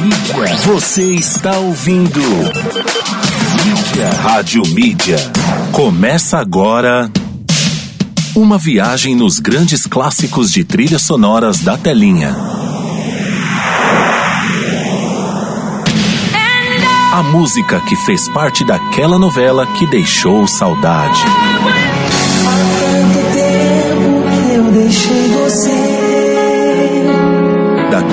[0.00, 0.56] Mídia.
[0.64, 2.20] Você está ouvindo.
[3.64, 4.10] Mídia.
[4.22, 5.16] Rádio Mídia.
[5.72, 7.10] Começa agora.
[8.34, 12.36] Uma viagem nos grandes clássicos de trilhas sonoras da telinha.
[17.12, 21.24] A música que fez parte daquela novela que deixou saudade.
[22.44, 25.87] Tanto tempo que eu deixei você.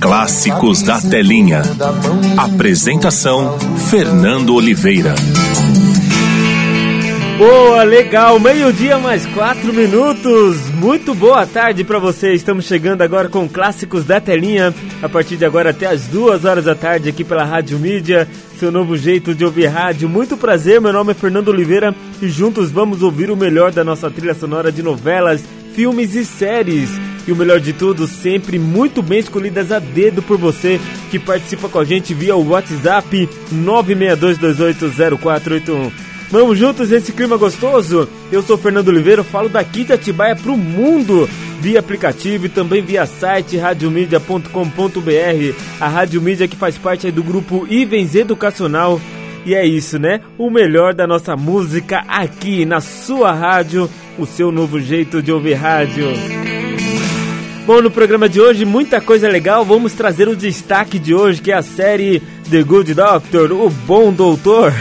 [0.00, 1.62] Clássicos da Telinha.
[2.36, 3.58] Apresentação:
[3.90, 5.14] Fernando Oliveira.
[7.36, 10.70] Boa, legal, meio-dia mais quatro minutos.
[10.74, 12.32] Muito boa tarde pra você.
[12.32, 14.74] Estamos chegando agora com clássicos da telinha.
[15.02, 18.70] A partir de agora até as duas horas da tarde aqui pela Rádio Mídia, seu
[18.70, 20.08] novo jeito de ouvir rádio.
[20.08, 24.10] Muito prazer, meu nome é Fernando Oliveira e juntos vamos ouvir o melhor da nossa
[24.10, 26.90] trilha sonora de novelas, filmes e séries.
[27.28, 31.68] E o melhor de tudo, sempre muito bem escolhidas a dedo por você que participa
[31.68, 35.92] com a gente via o WhatsApp 962280481.
[36.30, 38.08] Vamos juntos nesse clima gostoso?
[38.32, 41.28] Eu sou Fernando Oliveira, falo daqui de Atibaia pro mundo,
[41.60, 44.48] via aplicativo e também via site radiomedia.com.br.
[45.78, 48.98] A Rádio Mídia que faz parte do grupo Ivens Educacional.
[49.44, 50.22] E é isso, né?
[50.38, 53.86] O melhor da nossa música aqui na sua rádio,
[54.18, 56.06] o seu novo jeito de ouvir rádio.
[57.68, 59.62] Bom, no programa de hoje, muita coisa legal.
[59.62, 64.10] Vamos trazer o destaque de hoje, que é a série The Good Doctor, o Bom
[64.10, 64.72] Doutor.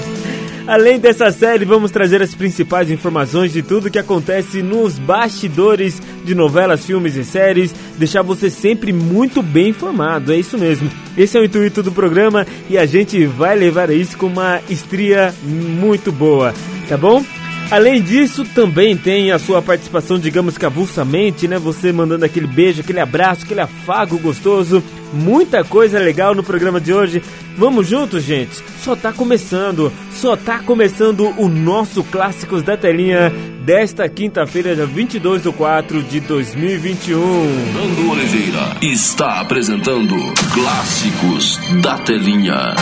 [0.68, 6.34] Além dessa série, vamos trazer as principais informações de tudo que acontece nos bastidores de
[6.34, 10.90] novelas, filmes e séries, deixar você sempre muito bem informado, é isso mesmo.
[11.16, 15.34] Esse é o intuito do programa e a gente vai levar isso com uma estria
[15.42, 16.52] muito boa,
[16.90, 17.24] tá bom?
[17.70, 21.58] Além disso, também tem a sua participação, digamos que avulsamente, né?
[21.58, 24.82] Você mandando aquele beijo, aquele abraço, aquele afago gostoso.
[25.12, 27.22] Muita coisa legal no programa de hoje.
[27.58, 28.62] Vamos juntos, gente?
[28.82, 33.30] Só tá começando, só tá começando o nosso Clássicos da Telinha
[33.64, 37.20] desta quinta-feira, dia 22 de 4 de 2021.
[37.20, 40.14] Fernando Oliveira está apresentando
[40.54, 42.74] Clássicos da Telinha.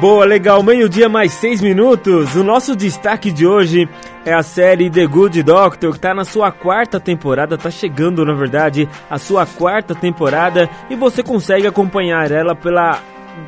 [0.00, 2.34] Boa, legal, meio-dia mais seis minutos.
[2.34, 3.86] O nosso destaque de hoje
[4.24, 8.32] é a série The Good Doctor, que tá na sua quarta temporada, tá chegando, na
[8.32, 12.98] verdade, a sua quarta temporada e você consegue acompanhar ela pela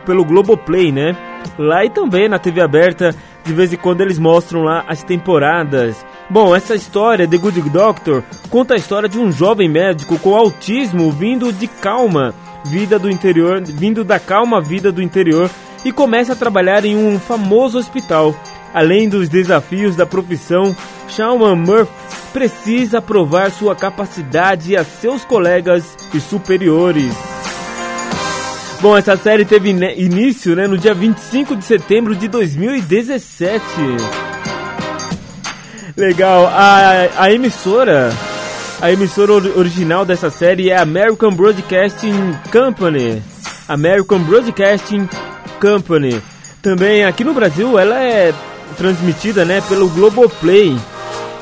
[0.05, 1.17] pelo Globoplay, né?
[1.59, 6.05] Lá e também na TV aberta, de vez em quando eles mostram lá as temporadas.
[6.29, 11.11] Bom, essa história, The Good Doctor, conta a história de um jovem médico com autismo
[11.13, 12.35] vindo de calma,
[12.67, 15.49] vida do interior, vindo da calma vida do interior
[15.85, 18.35] e começa a trabalhar em um famoso hospital.
[18.73, 20.75] Além dos desafios da profissão,
[21.09, 21.93] Shawn Murphy
[22.33, 27.15] precisa provar sua capacidade a seus colegas e superiores.
[28.81, 33.63] Bom, essa série teve início né, no dia 25 de setembro de 2017.
[35.97, 38.11] Legal, a, a emissora,
[38.81, 43.23] a emissora or- original dessa série é American Broadcasting Company.
[43.69, 45.09] American Broadcasting
[45.63, 46.21] Company.
[46.61, 48.35] Também aqui no Brasil ela é
[48.77, 50.77] transmitida, né, pelo Globoplay.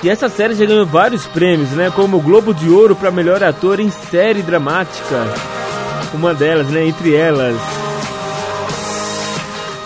[0.02, 3.42] E essa série já ganhou vários prêmios, né, como o Globo de Ouro para melhor
[3.42, 5.26] ator em série dramática.
[6.12, 7.56] Uma delas, né, entre elas.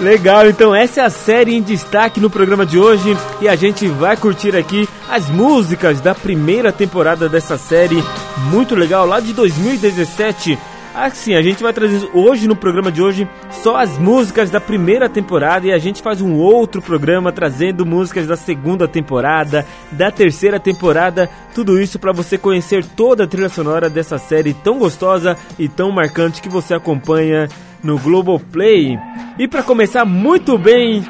[0.01, 3.87] Legal, então essa é a série em destaque no programa de hoje e a gente
[3.87, 8.03] vai curtir aqui as músicas da primeira temporada dessa série,
[8.51, 10.59] muito legal, lá de 2017.
[10.95, 15.09] Assim, a gente vai trazer hoje no programa de hoje só as músicas da primeira
[15.09, 20.61] temporada e a gente faz um outro programa trazendo músicas da segunda temporada, da terceira
[20.61, 25.69] temporada, tudo isso para você conhecer toda a trilha sonora dessa série tão gostosa e
[25.69, 27.49] tão marcante que você acompanha
[27.83, 28.97] no Globoplay.
[29.37, 31.05] E para começar muito bem,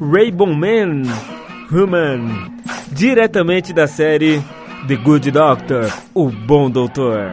[0.00, 1.02] Rainbow Man,
[1.72, 2.48] Human,
[2.92, 4.40] diretamente da série
[4.86, 7.32] The Good Doctor, o Bom Doutor.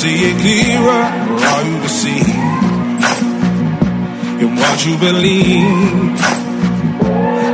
[0.00, 1.04] See it clearer
[1.52, 2.28] are you deceived
[4.40, 6.16] in what you believe?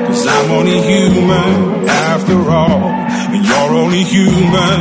[0.06, 2.94] Cause I'm only human after all.
[3.34, 4.80] And you're only human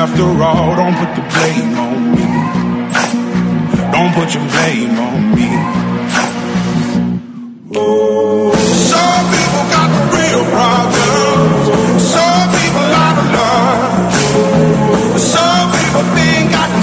[0.00, 0.74] after all.
[0.74, 2.26] Don't put the blame on me.
[3.92, 5.48] Don't put your blame on me.
[7.76, 8.41] Oh,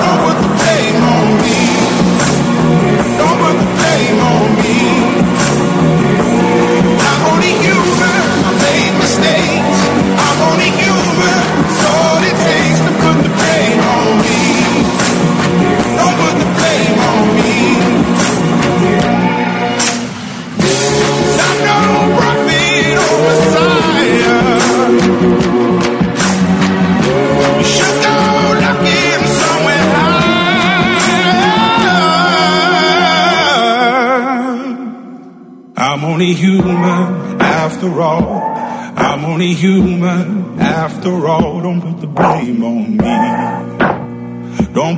[0.00, 0.27] Oh.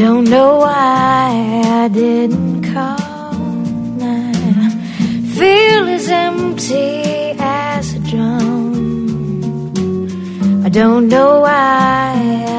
[0.00, 1.28] Don't know why
[1.82, 3.34] I didn't call.
[4.00, 4.32] My
[5.36, 8.72] feel as empty as a drum.
[10.64, 12.14] I don't know why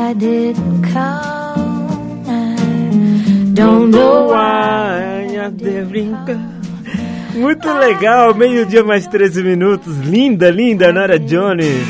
[0.07, 1.89] I didn't call.
[2.27, 2.55] I
[3.55, 5.25] don't know why.
[5.45, 6.37] I didn't brincar.
[7.33, 9.97] Muito legal, meio-dia mais 13 minutos.
[9.97, 11.87] Linda, linda, Nora Jones.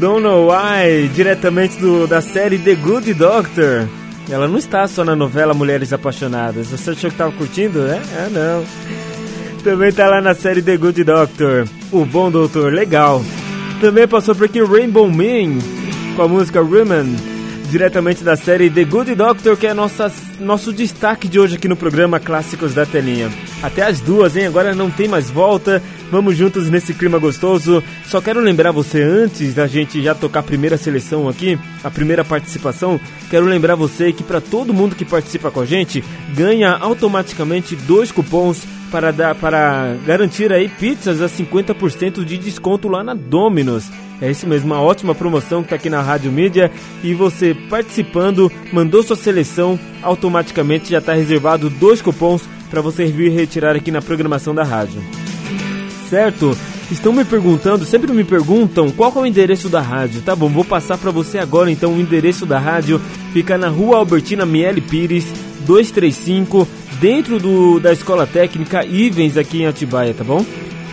[0.00, 3.99] Don't Know Why, diretamente do, da série The Good Doctor.
[4.30, 6.68] Ela não está só na novela Mulheres Apaixonadas.
[6.68, 8.00] Você achou que estava curtindo, né?
[8.16, 8.64] Ah, não.
[9.64, 11.66] Também tá lá na série The Good Doctor.
[11.90, 13.24] O Bom Doutor, legal.
[13.80, 15.58] Também passou por aqui Rainbow Man
[16.14, 17.16] com a música Women,
[17.70, 21.76] diretamente da série The Good Doctor, que é nossa, nosso destaque de hoje aqui no
[21.76, 23.30] programa Clássicos da Telinha.
[23.62, 24.46] Até as duas, hein?
[24.46, 25.82] Agora não tem mais volta.
[26.10, 27.82] Vamos juntos nesse clima gostoso.
[28.06, 32.24] Só quero lembrar você, antes da gente já tocar a primeira seleção aqui, a primeira
[32.24, 32.98] participação,
[33.28, 36.02] quero lembrar você que para todo mundo que participa com a gente,
[36.34, 43.04] ganha automaticamente dois cupons para, dar, para garantir aí pizzas a 50% de desconto lá
[43.04, 43.90] na Domino's.
[44.20, 46.70] É isso mesmo, uma ótima promoção que está aqui na Rádio Mídia
[47.02, 53.30] e você participando, mandou sua seleção, automaticamente já está reservado dois cupons para você vir
[53.32, 55.02] retirar aqui na programação da rádio.
[56.08, 56.56] Certo?
[56.90, 60.22] Estão me perguntando, sempre me perguntam qual é o endereço da rádio.
[60.22, 63.00] Tá bom, vou passar para você agora então o endereço da rádio.
[63.32, 65.24] Fica na Rua Albertina Miele Pires,
[65.66, 66.66] 235,
[67.00, 70.44] dentro do, da Escola Técnica Ivens aqui em Atibaia, tá bom?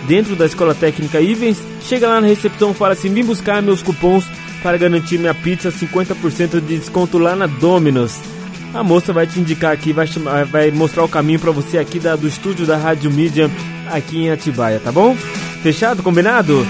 [0.07, 4.23] Dentro da Escola Técnica Ivens, chega lá na recepção, fala assim: "Vim buscar meus cupons
[4.61, 8.36] para garantir minha pizza 50% de desconto lá na Domino's".
[8.73, 11.99] A moça vai te indicar aqui, vai, chamar, vai mostrar o caminho para você aqui
[11.99, 13.49] da, do estúdio da Rádio Mídia
[13.91, 15.15] aqui em Atibaia, tá bom?
[15.63, 16.03] Fechado?
[16.03, 16.65] Combinado?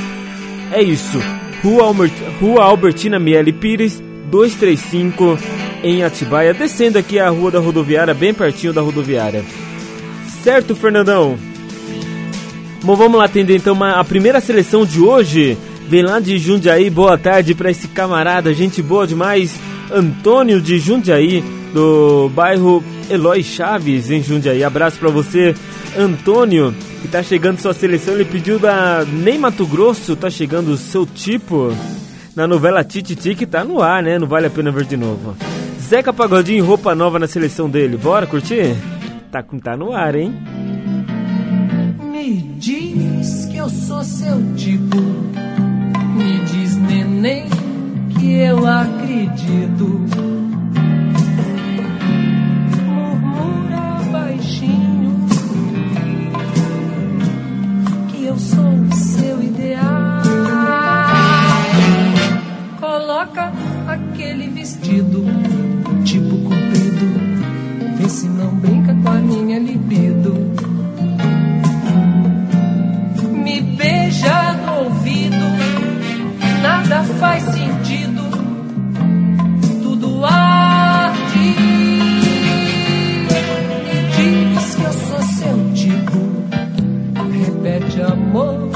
[0.72, 1.20] É isso.
[1.64, 5.38] Rua, Albert, Rua Albertina Miele Pires, 235
[5.84, 9.44] em Atibaia, descendo aqui a Rua da Rodoviária, bem pertinho da rodoviária.
[10.44, 11.38] Certo, Fernandão?
[12.84, 15.58] Bom, vamos lá atender então uma, a primeira seleção de hoje.
[15.90, 19.56] Vem lá de Jundiaí, boa tarde para esse camarada, gente boa demais.
[19.92, 21.44] Antônio de Jundiaí,
[21.74, 24.64] do bairro Eloy Chaves, em Jundiaí.
[24.64, 25.56] Abraço para você,
[25.98, 28.14] Antônio, que tá chegando sua seleção.
[28.14, 31.74] Ele pediu da Nem Mato Grosso, tá chegando o seu tipo.
[32.36, 34.20] Na novela Tititi, que tá no ar, né?
[34.20, 35.36] Não vale a pena ver de novo.
[35.82, 37.98] Zeca Pagodinho, roupa nova na seleção dele.
[37.98, 38.76] Bora curtir?
[39.32, 40.34] Tá, tá no ar, hein?
[42.12, 44.98] Me diz que eu sou seu tipo.
[46.16, 47.46] Me diz, neném,
[48.20, 50.37] que eu acredito.
[58.38, 60.22] Eu sou o seu ideal.
[62.80, 63.52] Coloca
[63.88, 65.26] aquele vestido,
[66.06, 67.98] tipo comprido.
[67.98, 70.36] Vê se não brinca com a minha libido.
[73.34, 75.46] Me beija no ouvido,
[76.62, 77.77] nada faz sentido,
[88.28, 88.70] amor,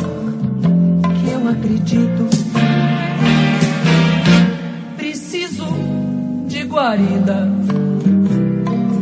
[1.20, 2.30] que eu acredito.
[4.96, 5.66] Preciso
[6.48, 7.50] de guarida,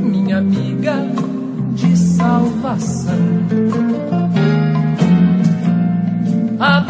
[0.02, 0.96] minha amiga
[1.76, 3.16] de salvação.
[6.60, 6.82] A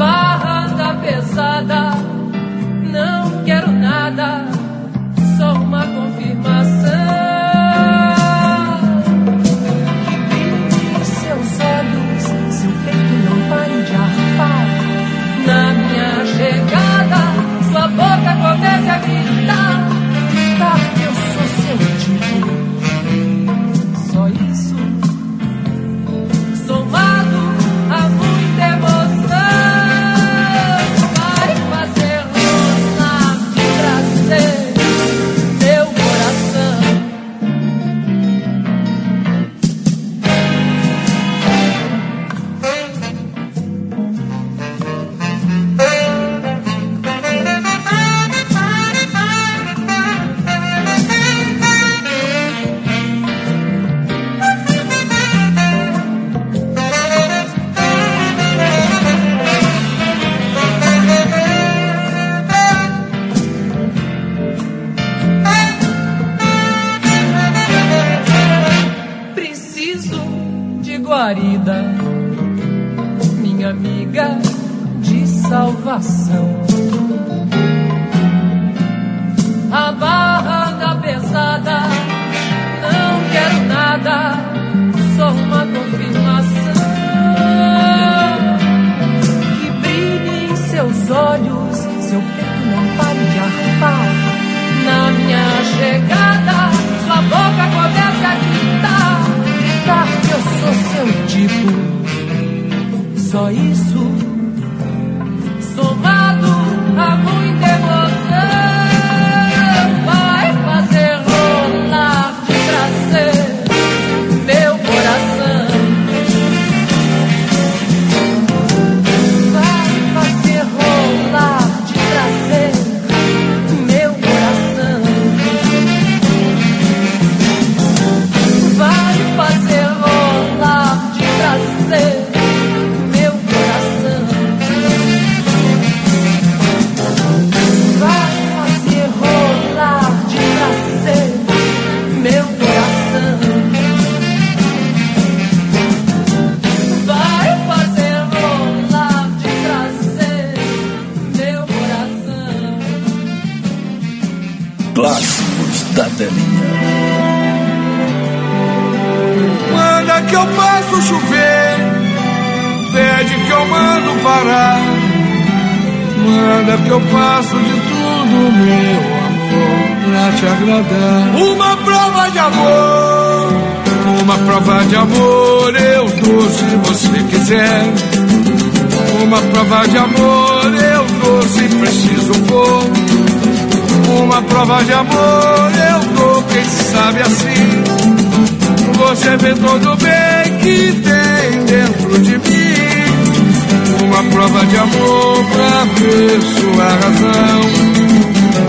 [197.02, 197.62] razão.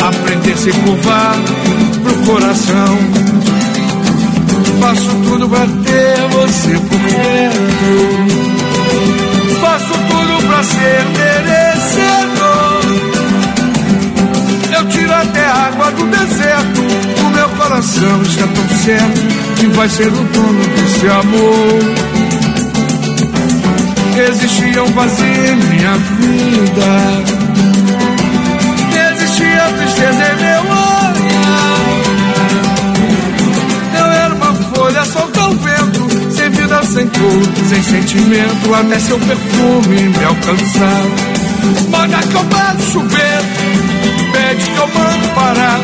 [0.09, 1.37] Aprender a se curvar
[2.03, 2.99] pro coração.
[4.81, 7.93] Faço tudo pra ter você por perto.
[9.61, 12.81] Faço tudo pra ser merecedor.
[14.75, 16.81] Eu tiro até a água do deserto.
[17.21, 19.21] O meu coração está tão certo
[19.57, 21.81] que vai ser o dono desse amor.
[24.29, 27.50] Existia um vazio em minha vida.
[29.77, 31.15] Tristeza em meu olhar.
[33.99, 39.19] Eu era uma folha solta ao vento, sem vida, sem cor, sem sentimento, até seu
[39.19, 41.03] perfume me alcançar.
[41.91, 43.43] Manda que eu faço chover,
[44.33, 45.81] pede que eu mando parar.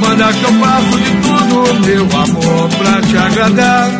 [0.00, 3.90] Manda que eu faço de tudo, meu amor, pra te agradar.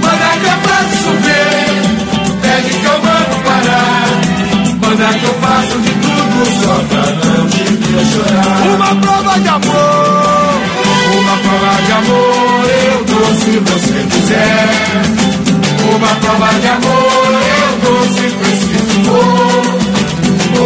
[0.00, 1.66] Manda que eu faço chover,
[2.42, 4.06] pede que eu mando parar.
[4.80, 6.07] Manda que eu faço de tudo,
[6.44, 8.60] só pra não te ver chorar.
[8.74, 10.60] Uma prova de amor,
[11.18, 14.68] uma prova de amor, eu dou se você quiser.
[15.94, 19.78] Uma prova de amor, eu dou se preciso for.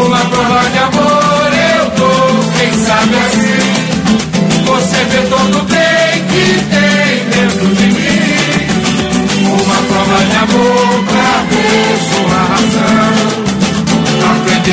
[0.07, 3.83] Uma prova de amor, eu dou, quem sabe assim.
[4.67, 8.33] Você vê todo o bem que tem dentro de mim.
[9.63, 13.32] Uma prova de amor pra ver sua razão.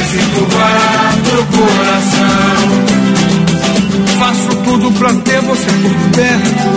[0.08, 2.70] Se curvar pro coração.
[4.20, 6.70] Faço tudo pra ter você por perto.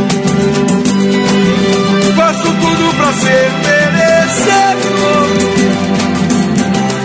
[2.16, 5.26] Faço tudo pra ser merecedor.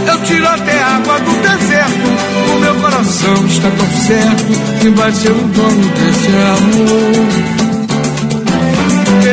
[0.08, 2.08] Eu tiro até água do deserto.
[2.56, 6.28] O meu coração está tão certo que vai ser o dono desse
[6.58, 7.58] amor.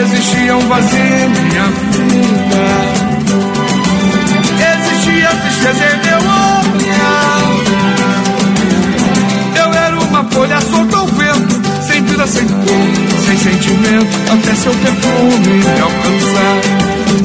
[0.03, 3.04] Existia um vazio em minha vida.
[5.65, 7.41] Em meu olhar.
[9.57, 12.87] Eu era uma folha solta ao vento, sem vida, sem cor,
[13.25, 16.61] sem sentimento, até seu perfume me alcançar.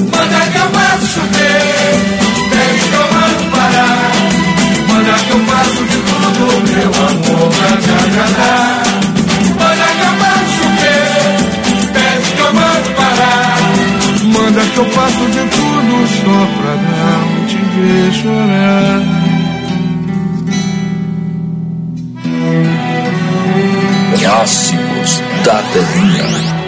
[0.09, 1.97] Manda que eu faço chover,
[2.49, 4.11] pede que eu mando parar.
[4.87, 8.83] Manda que eu faço de tudo, meu amor, pra te agradar.
[9.59, 11.11] Manda que eu faço chover,
[11.91, 13.57] pede que eu mando parar.
[14.23, 17.38] Manda que eu faço de tudo só pra não
[17.79, 19.01] ver chorar.
[24.19, 26.58] Clássicos da telinha.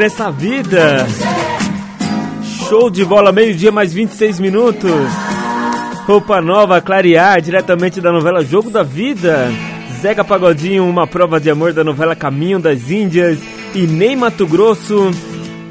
[0.00, 1.06] Nessa vida.
[2.66, 4.90] Show de bola, meio-dia, mais 26 minutos.
[6.06, 9.52] Roupa nova, clarear, diretamente da novela Jogo da Vida.
[10.00, 13.38] Zeca Pagodinho, uma prova de amor da novela Caminho das Índias.
[13.74, 15.10] E Ney Mato Grosso,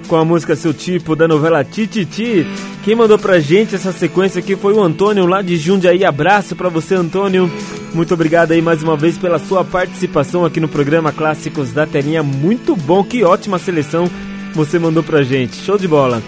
[0.07, 2.45] com a música Seu Tipo, da novela Tititi.
[2.83, 6.05] Quem mandou pra gente essa sequência aqui foi o Antônio, lá de Jundiaí.
[6.05, 7.51] Abraço pra você, Antônio.
[7.93, 12.21] Muito obrigado aí mais uma vez pela sua participação aqui no programa Clássicos da Telinha.
[12.21, 14.09] Muito bom, que ótima seleção
[14.53, 15.55] você mandou pra gente.
[15.57, 16.21] Show de bola.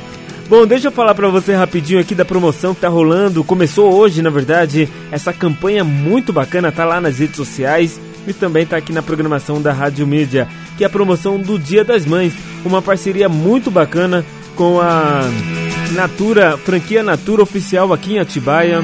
[0.49, 3.43] Bom, deixa eu falar pra você rapidinho aqui da promoção que tá rolando.
[3.43, 8.65] Começou hoje, na verdade, essa campanha muito bacana, tá lá nas redes sociais e também
[8.65, 10.47] tá aqui na programação da Rádio Mídia,
[10.77, 12.33] que é a promoção do Dia das Mães,
[12.65, 15.21] uma parceria muito bacana com a
[15.93, 18.83] Natura, franquia Natura Oficial aqui em Atibaia.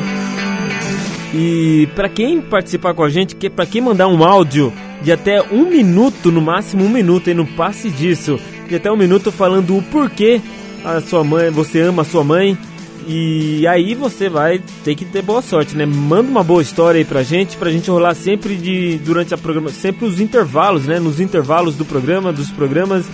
[1.39, 4.73] E para quem participar com a gente, que para quem mandar um áudio
[5.03, 8.97] de até um minuto, no máximo um minuto, e não passe disso, de até um
[8.97, 10.41] minuto falando o porquê
[10.83, 12.57] a sua mãe, você ama a sua mãe.
[13.07, 15.85] E aí você vai ter que ter boa sorte, né?
[15.85, 19.69] Manda uma boa história aí pra gente, pra gente rolar sempre de durante a programa,
[19.69, 20.99] sempre os intervalos, né?
[20.99, 23.05] Nos intervalos do programa, dos programas,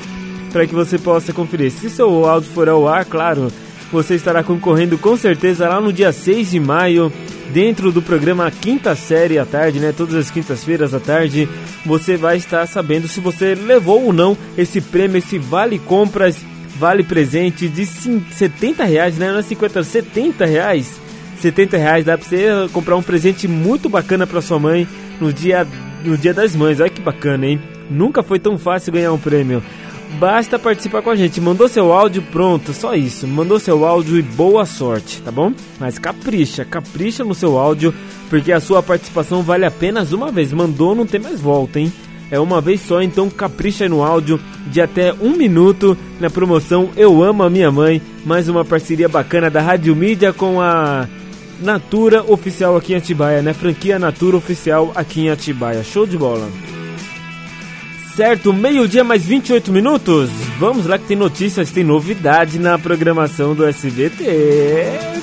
[0.51, 1.71] para que você possa conferir.
[1.71, 3.51] Se seu áudio for ao ar, claro,
[3.93, 7.13] você estará concorrendo com certeza lá no dia 6 de maio,
[7.53, 9.93] dentro do programa Quinta Série à tarde, né?
[9.95, 11.47] Todas as quintas-feiras à tarde,
[11.85, 16.43] você vai estar sabendo se você levou ou não esse prêmio, esse vale compras,
[16.79, 19.31] vale presente de 70 reais, né?
[19.31, 20.99] Não é 50, 70 reais.
[21.39, 24.87] 70 reais dá pra você comprar um presente muito bacana pra sua mãe
[25.21, 25.67] no dia,
[26.03, 26.79] no dia das mães.
[26.79, 27.61] Olha que bacana, hein?
[27.91, 29.61] Nunca foi tão fácil ganhar um prêmio.
[30.19, 31.41] Basta participar com a gente.
[31.41, 33.27] Mandou seu áudio, pronto, só isso.
[33.27, 35.53] Mandou seu áudio e boa sorte, tá bom?
[35.79, 37.93] Mas capricha, capricha no seu áudio,
[38.29, 40.53] porque a sua participação vale apenas uma vez.
[40.53, 41.91] Mandou, não tem mais volta, hein?
[42.31, 47.21] É uma vez só, então capricha no áudio de até um minuto na promoção Eu
[47.21, 48.01] Amo a Minha Mãe.
[48.25, 51.07] Mais uma parceria bacana da Rádio Mídia com a
[51.59, 53.53] Natura Oficial aqui em Atibaia, né?
[53.53, 55.83] Franquia Natura Oficial aqui em Atibaia.
[55.83, 56.72] Show de bola!
[58.15, 60.29] Certo, meio-dia mais 28 minutos.
[60.59, 64.23] Vamos lá que tem notícias, tem novidade na programação do SBT.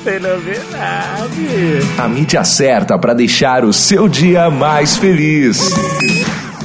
[0.03, 1.79] Tem novidade.
[1.97, 5.71] A mídia certa para deixar o seu dia mais feliz.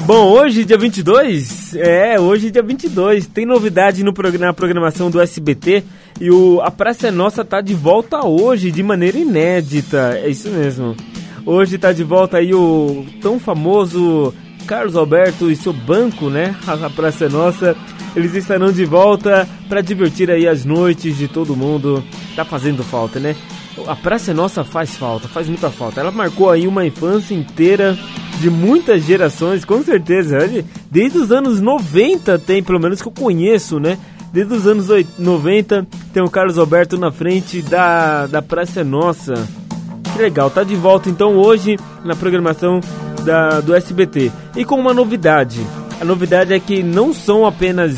[0.08, 5.20] Bom, hoje, dia 22, é, hoje, dia 22, tem novidade no, prog- na programação do
[5.22, 5.84] SBT
[6.22, 10.48] e o A Praça é Nossa tá de volta hoje, de maneira inédita, é isso
[10.50, 10.96] mesmo.
[11.44, 14.32] Hoje tá de volta aí o tão famoso
[14.66, 16.56] Carlos Alberto e seu banco, né?
[16.68, 17.76] A Praça Nossa.
[18.16, 22.04] Eles estarão de volta para divertir aí as noites de todo mundo.
[22.36, 23.36] Tá fazendo falta, né?
[23.88, 26.00] A Praça Nossa faz falta, faz muita falta.
[26.00, 27.98] Ela marcou aí uma infância inteira
[28.40, 30.38] de muitas gerações, com certeza.
[30.90, 33.98] Desde os anos 90 tem, pelo menos que eu conheço, né?
[34.32, 39.34] Desde os anos oit- 90 tem o Carlos Alberto na frente da, da Praça Nossa.
[40.14, 42.80] Que legal, tá de volta então hoje na programação
[43.26, 44.32] da, do SBT.
[44.56, 45.66] E com uma novidade.
[46.00, 47.96] A novidade é que não são apenas.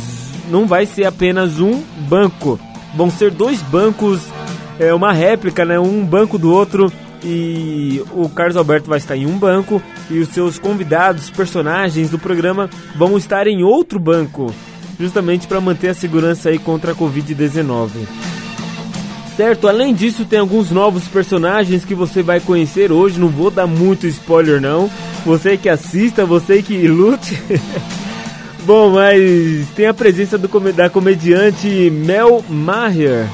[0.49, 2.59] Não vai ser apenas um banco.
[2.95, 4.21] Vão ser dois bancos,
[4.79, 5.77] é uma réplica, né?
[5.77, 6.91] Um banco do outro.
[7.23, 12.19] E o Carlos Alberto vai estar em um banco e os seus convidados, personagens do
[12.19, 14.53] programa vão estar em outro banco,
[14.99, 17.89] justamente para manter a segurança aí contra a Covid-19
[19.37, 19.67] certo?
[19.67, 23.19] Além disso, tem alguns novos personagens que você vai conhecer hoje.
[23.19, 24.89] Não vou dar muito spoiler, não.
[25.23, 27.39] Você que assista, você que lute.
[28.65, 33.29] Bom, mas tem a presença do, da comediante Mel Maher.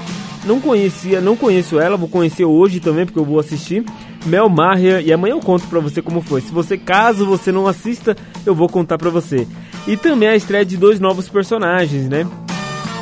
[0.46, 3.86] Não conhecia, não conheço ela, vou conhecer hoje também porque eu vou assistir.
[4.26, 6.42] Mel Maher e amanhã eu conto pra você como foi.
[6.42, 9.48] Se você caso você não assista, eu vou contar pra você.
[9.88, 12.28] E também a estreia de dois novos personagens, né?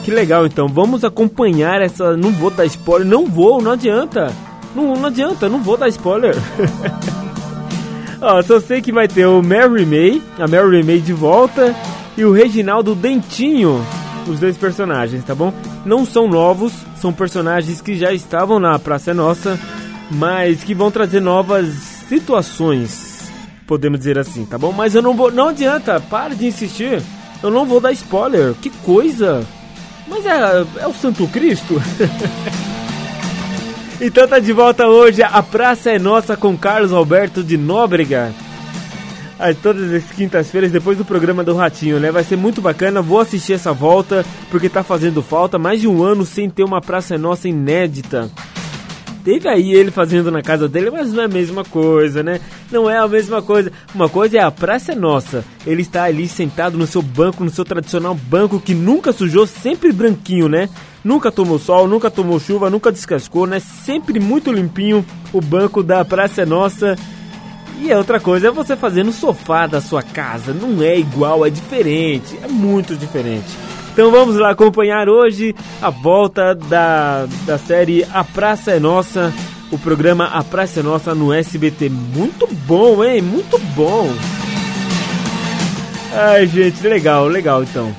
[0.03, 0.67] Que legal, então.
[0.67, 2.17] Vamos acompanhar essa.
[2.17, 3.07] Não vou dar spoiler.
[3.07, 4.31] Não vou, não adianta.
[4.75, 6.35] Não, não adianta, não vou dar spoiler.
[8.21, 11.75] Ó, só sei que vai ter o Mary May, a Mary May de volta,
[12.15, 13.83] e o Reginaldo Dentinho,
[14.27, 15.51] os dois personagens, tá bom?
[15.83, 19.59] Não são novos, são personagens que já estavam na Praça Nossa,
[20.11, 21.67] mas que vão trazer novas
[22.07, 23.31] situações,
[23.65, 24.71] podemos dizer assim, tá bom?
[24.71, 25.31] Mas eu não vou.
[25.31, 27.01] Não adianta, para de insistir.
[27.41, 28.53] Eu não vou dar spoiler.
[28.61, 29.43] Que coisa!
[30.11, 31.81] Mas é, é o Santo Cristo?
[34.01, 35.23] então tá de volta hoje.
[35.23, 38.33] A Praça é Nossa com Carlos Alberto de Nóbrega.
[39.39, 42.11] Aí, todas as quintas-feiras, depois do programa do Ratinho, né?
[42.11, 43.01] Vai ser muito bacana.
[43.01, 45.57] Vou assistir essa volta, porque tá fazendo falta.
[45.57, 48.29] Mais de um ano sem ter uma Praça é Nossa inédita.
[49.23, 52.39] Teve aí ele fazendo na casa dele, mas não é a mesma coisa, né?
[52.71, 53.71] Não é a mesma coisa.
[53.93, 55.45] Uma coisa é a praça é nossa.
[55.65, 59.91] Ele está ali sentado no seu banco, no seu tradicional banco que nunca sujou, sempre
[59.91, 60.69] branquinho, né?
[61.03, 63.59] Nunca tomou sol, nunca tomou chuva, nunca descascou, né?
[63.59, 66.95] Sempre muito limpinho o banco da praça é nossa.
[67.79, 70.53] E a outra coisa é você fazer no sofá da sua casa.
[70.53, 73.57] Não é igual, é diferente, é muito diferente.
[73.93, 79.33] Então vamos lá acompanhar hoje a volta da, da série A Praça é Nossa,
[79.69, 81.89] o programa A Praça é Nossa no SBT.
[81.89, 83.21] Muito bom, hein?
[83.21, 84.09] Muito bom.
[86.13, 87.93] Ai, gente, legal, legal então.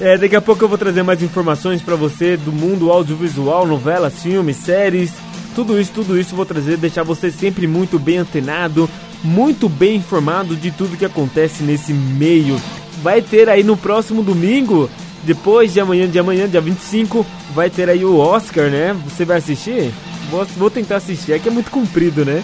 [0.00, 4.20] É, daqui a pouco eu vou trazer mais informações para você do mundo audiovisual, novelas,
[4.20, 5.12] filmes, séries,
[5.54, 8.90] tudo isso, tudo isso vou trazer, deixar você sempre muito bem antenado,
[9.22, 12.60] muito bem informado de tudo que acontece nesse meio.
[13.02, 14.90] Vai ter aí no próximo domingo
[15.24, 18.96] depois de amanhã, de amanhã, dia 25, vai ter aí o Oscar, né?
[19.04, 19.92] Você vai assistir?
[20.30, 22.42] Vou, vou tentar assistir, é que é muito comprido, né?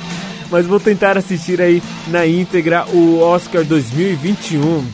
[0.50, 4.84] Mas vou tentar assistir aí na íntegra o Oscar 2021.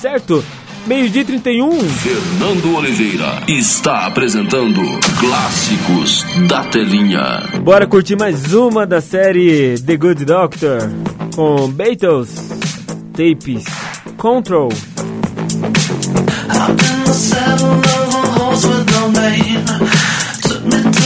[0.00, 0.44] Certo?
[0.86, 1.80] Meio-dia 31.
[1.80, 4.80] Fernando Oliveira está apresentando
[5.18, 7.42] Clássicos da Telinha.
[7.60, 10.88] Bora curtir mais uma da série The Good Doctor
[11.34, 12.30] com Beatles,
[13.12, 13.64] Tapes,
[14.16, 14.68] Control.
[19.66, 21.05] Took me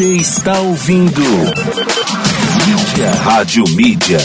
[0.00, 4.18] Você está ouvindo Mídia, Rádio Mídia.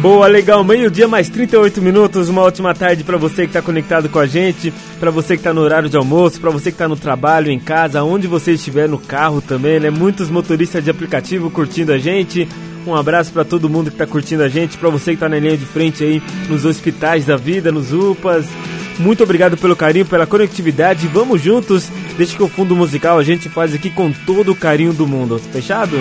[0.00, 0.62] Boa, legal.
[0.62, 2.28] Meio-dia mais 38 minutos.
[2.28, 5.52] Uma ótima tarde para você que está conectado com a gente, para você que está
[5.52, 8.88] no horário de almoço, para você que está no trabalho, em casa, onde você estiver
[8.88, 9.90] no carro também, né?
[9.90, 12.48] Muitos motoristas de aplicativo curtindo a gente.
[12.86, 15.38] Um abraço para todo mundo que está curtindo a gente, para você que está na
[15.38, 18.46] linha de frente aí nos hospitais da vida, nos UPAs.
[18.98, 21.06] Muito obrigado pelo carinho, pela conectividade.
[21.06, 21.88] Vamos juntos.
[22.16, 25.38] Deixa que o fundo musical a gente faz aqui com todo o carinho do mundo.
[25.52, 25.96] Fechado?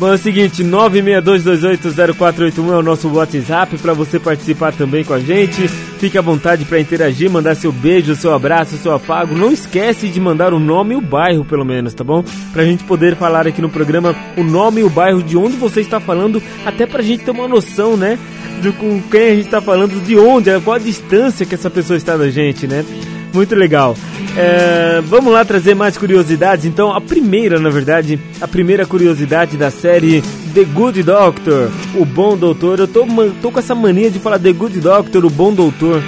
[0.00, 5.20] Bom, é o seguinte, 962280481 é o nosso WhatsApp para você participar também com a
[5.20, 5.68] gente.
[5.68, 9.34] Fique à vontade para interagir, mandar seu beijo, seu abraço, seu afago.
[9.34, 12.24] Não esquece de mandar o nome e o bairro, pelo menos, tá bom?
[12.50, 15.82] Pra gente poder falar aqui no programa o nome e o bairro de onde você
[15.82, 18.18] está falando, até pra gente ter uma noção, né?
[18.62, 21.98] De com quem a gente está falando, de onde, qual a distância que essa pessoa
[21.98, 22.86] está da gente, né?
[23.34, 23.94] Muito legal.
[24.36, 26.64] É, vamos lá trazer mais curiosidades.
[26.64, 30.22] Então, a primeira, na verdade, a primeira curiosidade da série
[30.54, 32.80] The Good Doctor, o Bom Doutor.
[32.80, 33.06] Eu tô,
[33.42, 36.02] tô com essa mania de falar The Good Doctor, o Bom Doutor.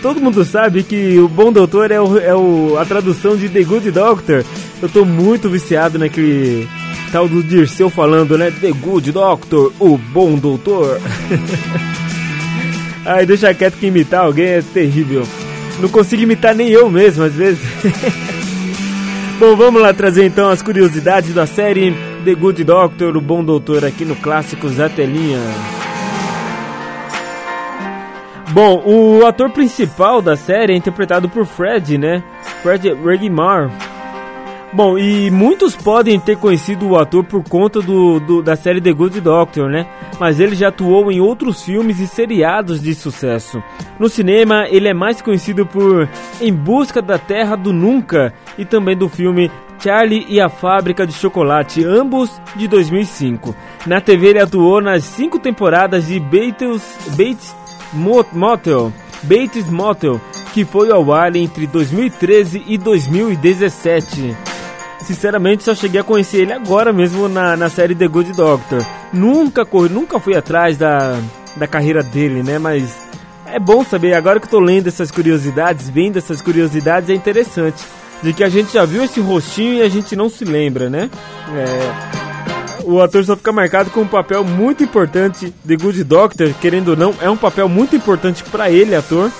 [0.00, 3.62] Todo mundo sabe que o Bom Doutor é, o, é o, a tradução de The
[3.62, 4.44] Good Doctor.
[4.80, 6.68] Eu tô muito viciado naquele
[7.10, 8.50] tal do Dirceu falando, né?
[8.50, 11.00] The Good Doctor, o Bom Doutor.
[13.04, 15.26] Ai, deixa quieto que imitar alguém é terrível.
[15.80, 17.60] Não consigo imitar nem eu mesmo, às vezes.
[19.38, 23.84] Bom, vamos lá trazer então as curiosidades da série The Good Doctor, o Bom Doutor,
[23.84, 25.38] aqui no Clássicos da Telinha.
[28.50, 32.24] Bom, o ator principal da série é interpretado por Fred, né?
[32.62, 33.70] Fred Regimar.
[34.70, 38.92] Bom, e muitos podem ter conhecido o ator por conta do, do- da série The
[38.92, 39.86] Good Doctor, né?
[40.20, 43.62] Mas ele já atuou em outros filmes e seriados de sucesso.
[43.98, 46.06] No cinema, ele é mais conhecido por
[46.40, 49.50] Em Busca da Terra do Nunca e também do filme
[49.82, 53.54] Charlie e a Fábrica de Chocolate, ambos de 2005.
[53.86, 57.56] Na TV, ele atuou nas cinco temporadas de Bates, Bates
[57.94, 58.92] Mo- Motel,
[59.22, 60.20] Bates Motel,
[60.52, 64.36] que foi ao ar entre 2013 e 2017.
[65.00, 68.84] Sinceramente, só cheguei a conhecer ele agora mesmo na, na série The Good Doctor.
[69.12, 71.18] Nunca corri, nunca fui atrás da,
[71.56, 72.58] da carreira dele, né?
[72.58, 72.94] Mas
[73.46, 77.82] é bom saber, agora que eu tô lendo essas curiosidades, vendo essas curiosidades, é interessante.
[78.22, 81.08] De que a gente já viu esse rostinho e a gente não se lembra, né?
[81.54, 82.28] É,
[82.84, 86.96] o ator só fica marcado com um papel muito importante The Good Doctor, querendo ou
[86.96, 89.30] não, é um papel muito importante pra ele, ator.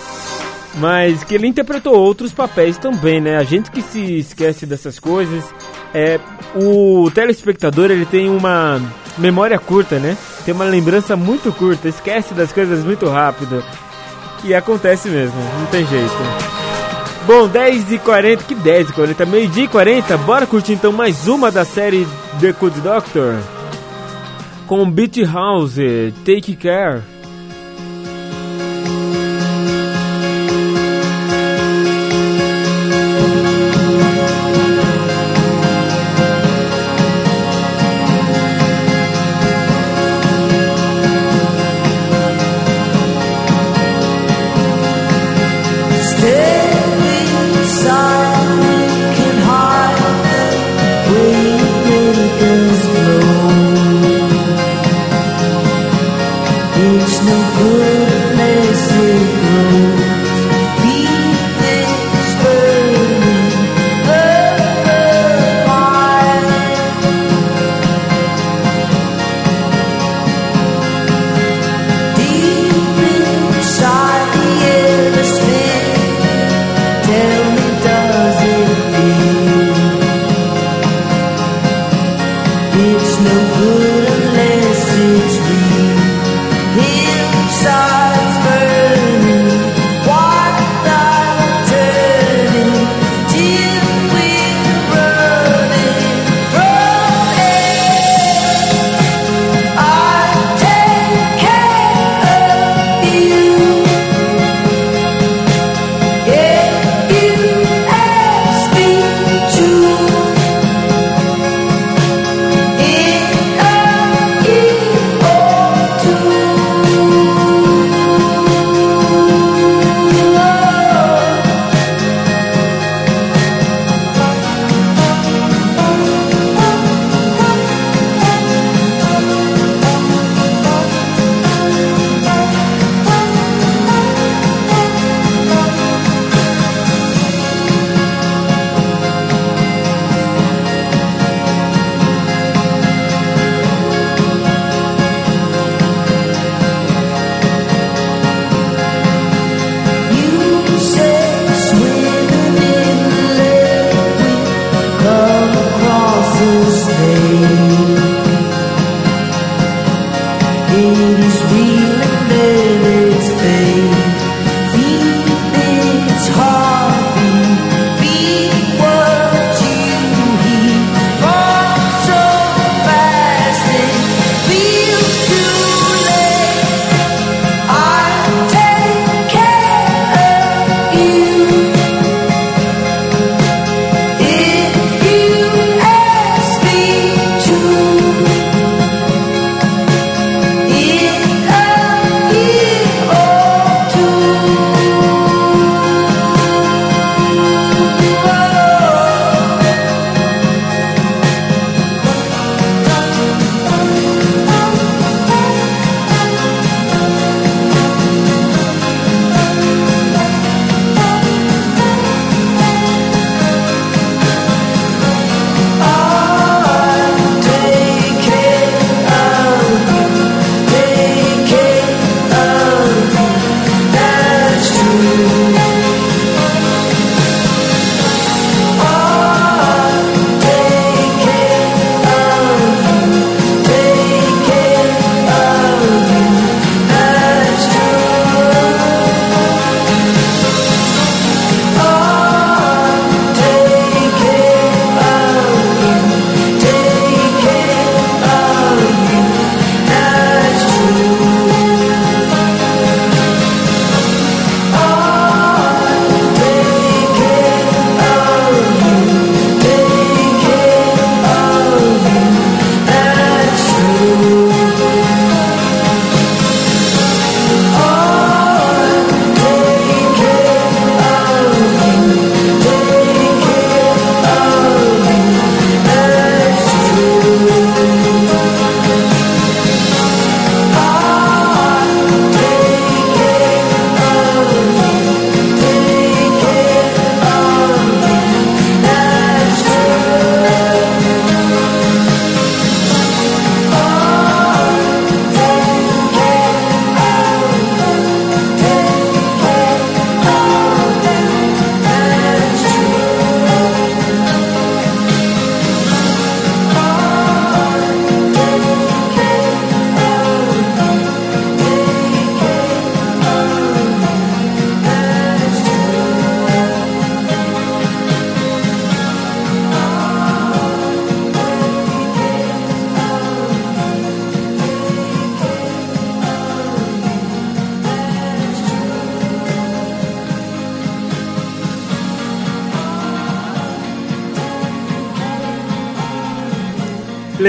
[0.77, 3.37] Mas que ele interpretou outros papéis também, né?
[3.37, 5.45] A gente que se esquece dessas coisas.
[5.95, 6.21] É,
[6.55, 8.81] o telespectador ele tem uma
[9.17, 10.17] memória curta, né?
[10.45, 13.65] Tem uma lembrança muito curta, esquece das coisas muito rápido.
[14.45, 16.15] E acontece mesmo, não tem jeito.
[17.27, 21.29] Bom, 10 e 40, que 10 e 40, meio-dia e 40, bora curtir então mais
[21.29, 22.07] uma da série
[22.41, 23.37] The Good Doctor.
[24.67, 25.77] Com Beat House,
[26.25, 27.03] Take Care.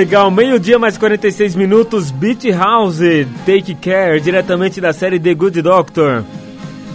[0.10, 2.98] Legal, meio-dia mais 46 minutos, Beat House,
[3.46, 6.24] Take Care, diretamente da série The Good Doctor.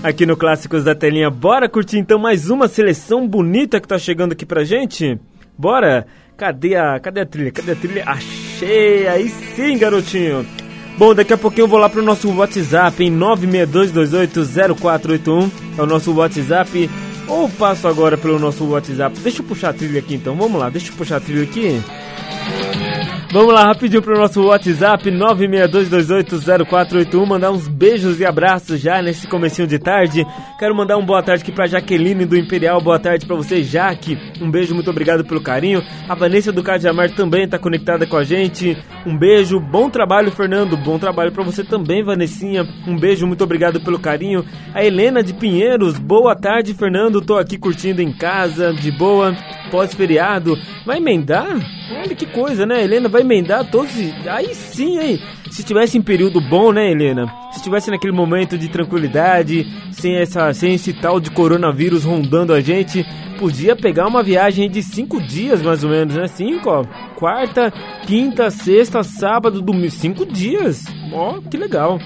[0.02, 4.32] Aqui no Clássicos da Telinha, bora curtir então mais uma seleção bonita que tá chegando
[4.32, 5.16] aqui pra gente?
[5.56, 6.08] Bora?
[6.36, 7.52] Cadê a, cadê a trilha?
[7.52, 8.02] Cadê a trilha?
[8.04, 10.44] Achei, aí sim, garotinho.
[10.98, 16.12] Bom, daqui a pouquinho eu vou lá pro nosso WhatsApp em 962280481, é o nosso
[16.12, 16.90] WhatsApp.
[17.28, 19.16] Ou passo agora pelo nosso WhatsApp.
[19.20, 21.80] Deixa eu puxar a trilha aqui então, vamos lá, deixa eu puxar a trilha aqui.
[23.34, 29.66] Vamos lá, rapidinho pro nosso WhatsApp 962280481, mandar uns beijos e abraços já nesse comecinho
[29.66, 30.24] de tarde.
[30.56, 34.16] Quero mandar um boa tarde aqui pra Jaqueline do Imperial, boa tarde pra você, Jaque.
[34.40, 35.82] Um beijo, muito obrigado pelo carinho.
[36.08, 38.78] A Vanessa do Cajamar também tá conectada com a gente.
[39.04, 40.76] Um beijo, bom trabalho, Fernando.
[40.76, 42.64] Bom trabalho pra você também, Vanessinha.
[42.86, 44.44] Um beijo, muito obrigado pelo carinho.
[44.72, 47.20] A Helena de Pinheiros, boa tarde, Fernando.
[47.20, 49.34] Tô aqui curtindo em casa, de boa,
[49.74, 50.56] pós-feriado.
[50.86, 51.58] Vai emendar?
[51.90, 52.84] Olha que coisa, né?
[52.84, 53.90] Helena vai emendar todos.
[54.30, 55.20] Aí sim, hein?
[55.50, 57.26] Se tivesse em período bom, né, Helena?
[57.50, 62.60] Se tivesse naquele momento de tranquilidade, sem, essa, sem esse tal de coronavírus rondando a
[62.60, 63.04] gente,
[63.36, 66.28] podia pegar uma viagem de cinco dias, mais ou menos, né?
[66.28, 66.84] Cinco, ó.
[67.16, 67.72] Quarta,
[68.06, 69.90] quinta, sexta, sábado, domingo.
[69.90, 70.84] Cinco dias.
[71.12, 71.98] Ó, que legal.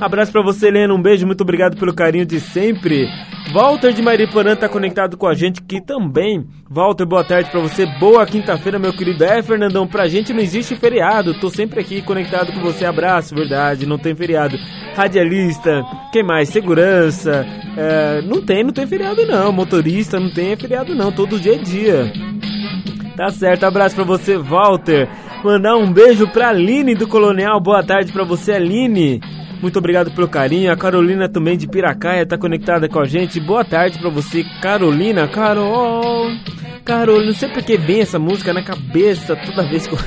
[0.00, 0.94] Abraço pra você, Helena.
[0.94, 3.08] Um beijo, muito obrigado pelo carinho de sempre.
[3.52, 6.44] Walter de Mariporã tá conectado com a gente aqui também.
[6.68, 7.86] Walter, boa tarde pra você.
[7.86, 9.22] Boa quinta-feira, meu querido.
[9.22, 11.34] É, Fernandão, pra gente não existe feriado.
[11.34, 12.84] Tô sempre aqui conectado com você.
[12.84, 14.58] Abraço, verdade, não tem feriado.
[14.96, 16.48] Radialista, quem mais?
[16.48, 17.46] Segurança.
[17.76, 19.52] É, não tem, não tem feriado não.
[19.52, 21.12] Motorista, não tem feriado não.
[21.12, 22.12] Todo dia é dia.
[23.16, 25.08] Tá certo, abraço pra você, Walter.
[25.44, 27.60] Mandar um beijo pra Aline do Colonial.
[27.60, 29.20] Boa tarde pra você, Aline.
[29.62, 30.72] Muito obrigado pelo carinho.
[30.72, 33.38] A Carolina também de Piracaia tá conectada com a gente.
[33.40, 35.28] Boa tarde pra você, Carolina.
[35.28, 36.30] Carol.
[36.84, 39.98] Carolina, não sei porque vem essa música na cabeça toda vez que eu...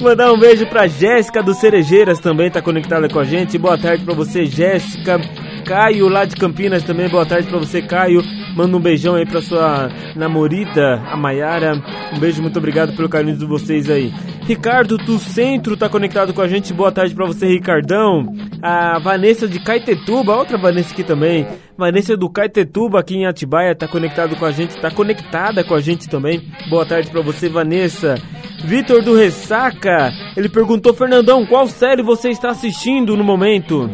[0.00, 3.58] Mandar um beijo pra Jéssica do Cerejeiras também tá conectada com a gente.
[3.58, 5.20] Boa tarde pra você, Jéssica.
[5.64, 8.22] Caio lá de Campinas também, boa tarde pra você, Caio.
[8.54, 11.82] Manda um beijão aí pra sua namorida, a Maiara.
[12.12, 14.12] Um beijo, muito obrigado pelo carinho de vocês aí.
[14.46, 16.72] Ricardo do Centro tá conectado com a gente.
[16.74, 18.26] Boa tarde pra você, Ricardão.
[18.60, 21.46] A Vanessa de Caetetuba, outra Vanessa aqui também.
[21.78, 25.80] Vanessa do Caetetuba aqui em Atibaia tá conectado com a gente, tá conectada com a
[25.80, 26.42] gente também.
[26.68, 28.16] Boa tarde pra você, Vanessa.
[28.64, 33.90] Vitor do Ressaca, ele perguntou, Fernandão, qual série você está assistindo no momento?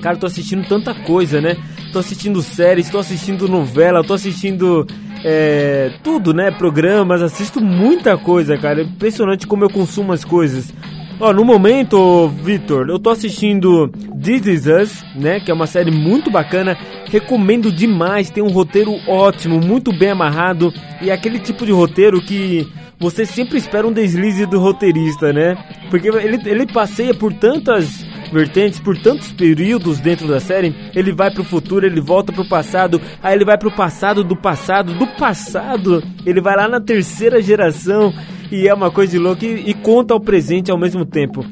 [0.00, 1.56] Cara, eu tô assistindo tanta coisa, né?
[1.92, 4.86] Tô assistindo séries, tô assistindo novela, tô assistindo
[5.24, 6.50] é, tudo, né?
[6.50, 8.80] Programas, assisto muita coisa, cara.
[8.80, 10.72] É impressionante como eu consumo as coisas.
[11.18, 13.88] Ó, no momento, Vitor, eu tô assistindo
[14.22, 15.38] This Is Us, né?
[15.38, 16.78] Que é uma série muito bacana.
[17.10, 18.30] Recomendo demais.
[18.30, 20.72] Tem um roteiro ótimo, muito bem amarrado.
[21.02, 22.66] E é aquele tipo de roteiro que
[22.98, 25.58] você sempre espera um deslize do roteirista, né?
[25.90, 30.74] Porque ele, ele passeia por tantas vertentes, por tantos períodos dentro da série.
[30.94, 34.94] Ele vai pro futuro, ele volta pro passado, aí ele vai pro passado do passado,
[34.94, 38.12] do passado, ele vai lá na terceira geração
[38.50, 41.44] e é uma coisa de louco e, e conta ao presente ao mesmo tempo.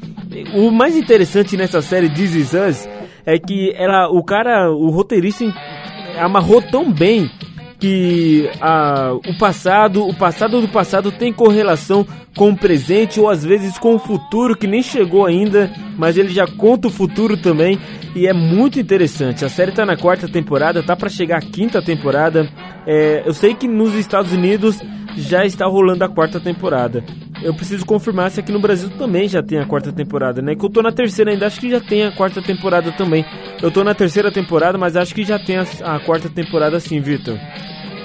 [0.54, 2.88] O mais interessante nessa série This Is Us
[3.24, 5.44] é que ela, o cara, o roteirista
[6.18, 7.30] amarrou tão bem
[7.78, 12.06] que a, o passado, o passado do passado tem correlação
[12.36, 16.30] com o presente ou às vezes com o futuro que nem chegou ainda, mas ele
[16.30, 17.78] já conta o futuro também
[18.14, 19.44] e é muito interessante.
[19.44, 22.48] A série tá na quarta temporada, tá para chegar a quinta temporada.
[22.86, 24.80] É, eu sei que nos Estados Unidos
[25.16, 27.04] já está rolando a quarta temporada.
[27.42, 30.54] Eu preciso confirmar se aqui no Brasil também já tem a quarta temporada, né?
[30.54, 33.24] Que eu tô na terceira ainda, acho que já tem a quarta temporada também.
[33.62, 37.00] Eu tô na terceira temporada, mas acho que já tem a, a quarta temporada sim,
[37.00, 37.38] Vitor.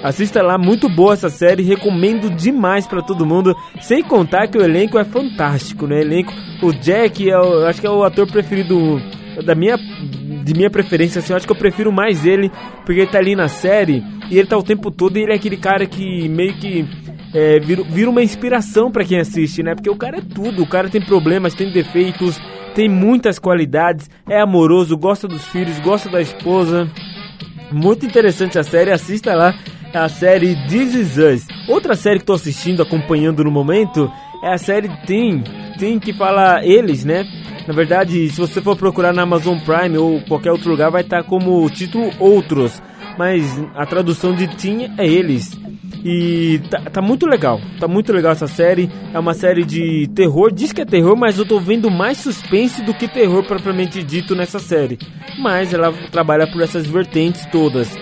[0.03, 3.55] Assista lá, muito boa essa série, recomendo demais para todo mundo.
[3.81, 6.01] Sem contar que o elenco é fantástico, né?
[6.01, 9.01] Elenco, o Jack é, o, acho que é o ator preferido
[9.45, 12.51] da minha de minha preferência, assim, eu acho que eu prefiro mais ele,
[12.85, 15.35] porque ele tá ali na série e ele tá o tempo todo e ele é
[15.35, 16.85] aquele cara que meio que
[17.33, 19.73] é, vira, vira uma inspiração para quem assiste, né?
[19.73, 22.39] Porque o cara é tudo, o cara tem problemas, tem defeitos,
[22.75, 26.89] tem muitas qualidades, é amoroso, gosta dos filhos, gosta da esposa.
[27.71, 29.55] Muito interessante a série, assista lá
[29.93, 31.47] a série This Is Us.
[31.67, 34.11] Outra série que tô assistindo, acompanhando no momento,
[34.43, 35.43] é a série Team,
[35.77, 37.25] Team que fala eles, né?
[37.67, 41.23] Na verdade, se você for procurar na Amazon Prime ou qualquer outro lugar, vai estar
[41.23, 42.81] como título Outros.
[43.17, 45.57] Mas a tradução de Team é eles.
[46.03, 48.89] E tá, tá, muito legal, tá muito legal essa série.
[49.13, 52.81] É uma série de terror, diz que é terror, mas eu tô vendo mais suspense
[52.83, 54.99] do que terror propriamente dito nessa série.
[55.39, 57.95] Mas ela trabalha por essas vertentes todas.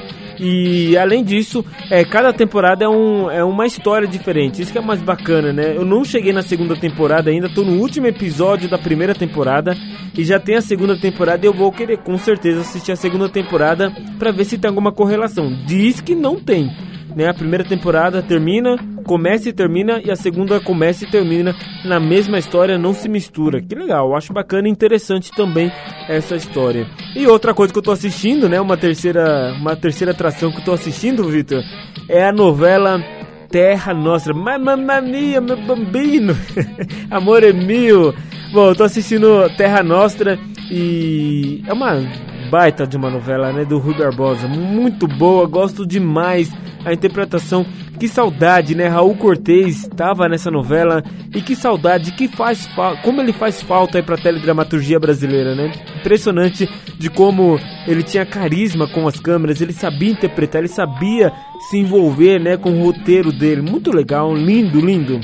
[0.44, 4.60] E além disso, é, cada temporada é, um, é uma história diferente.
[4.60, 5.78] Isso que é mais bacana, né?
[5.78, 9.78] Eu não cheguei na segunda temporada ainda, tô no último episódio da primeira temporada
[10.18, 13.30] e já tem a segunda temporada e eu vou querer com certeza assistir a segunda
[13.30, 15.54] temporada para ver se tem alguma correlação.
[15.68, 16.72] Diz que não tem.
[17.16, 17.28] Né?
[17.28, 22.38] A primeira temporada termina, começa e termina, e a segunda começa e termina na mesma
[22.38, 23.62] história, não se mistura.
[23.62, 25.72] Que legal, eu acho bacana e interessante também
[26.08, 26.88] essa história.
[27.16, 28.60] E outra coisa que eu tô assistindo, né?
[28.60, 31.64] Uma terceira, uma terceira atração que eu tô assistindo, Vitor,
[32.08, 33.04] é a novela
[33.50, 34.34] Terra Nostra.
[34.34, 36.36] Mamma mia, meu bambino.
[37.12, 38.16] Amor é mio.
[38.54, 40.40] Bom, eu tô assistindo Terra Nostra
[40.70, 42.02] e é uma
[42.52, 46.52] baita de uma novela, né, do Rui Barbosa, muito boa, gosto demais
[46.84, 47.66] a interpretação.
[47.98, 48.88] Que saudade, né?
[48.88, 52.68] Raul Cortez estava nessa novela e que saudade, que faz
[53.04, 55.72] como ele faz falta aí para teledramaturgia brasileira, né?
[56.00, 61.32] Impressionante de como ele tinha carisma com as câmeras, ele sabia interpretar, ele sabia
[61.70, 63.62] se envolver, né, com o roteiro dele.
[63.62, 65.22] Muito legal, lindo, lindo.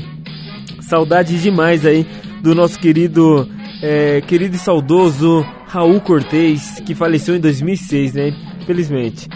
[0.81, 2.05] Saudade demais aí
[2.41, 3.49] do nosso querido,
[3.81, 8.33] é, querido e saudoso Raul Cortez, que faleceu em 2006, né?
[8.61, 9.27] Infelizmente.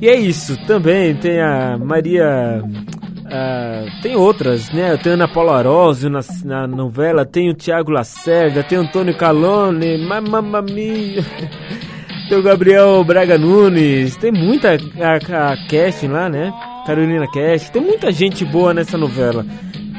[0.00, 2.62] E é isso, também tem a Maria.
[4.02, 4.96] tem outras, né?
[4.96, 9.98] Tem Ana Paula Arósio na, na novela, tem o Tiago Lacerda, tem o Antônio Calone,
[9.98, 11.24] mamma mia.
[12.28, 16.52] tem o Gabriel Braga Nunes, tem muita a, a casting lá, né?
[16.86, 19.44] Carolina Cash, tem muita gente boa nessa novela.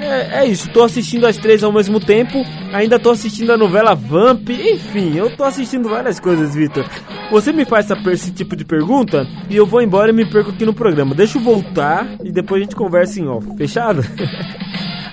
[0.02, 2.44] É, é, isso, tô assistindo as três ao mesmo tempo,
[2.74, 6.84] ainda tô assistindo a novela Vamp, enfim, eu tô assistindo várias coisas, Vitor.
[7.30, 10.50] Você me faz essa, esse tipo de pergunta e eu vou embora e me perco
[10.50, 11.14] aqui no programa.
[11.14, 14.04] Deixa eu voltar e depois a gente conversa em off, fechado?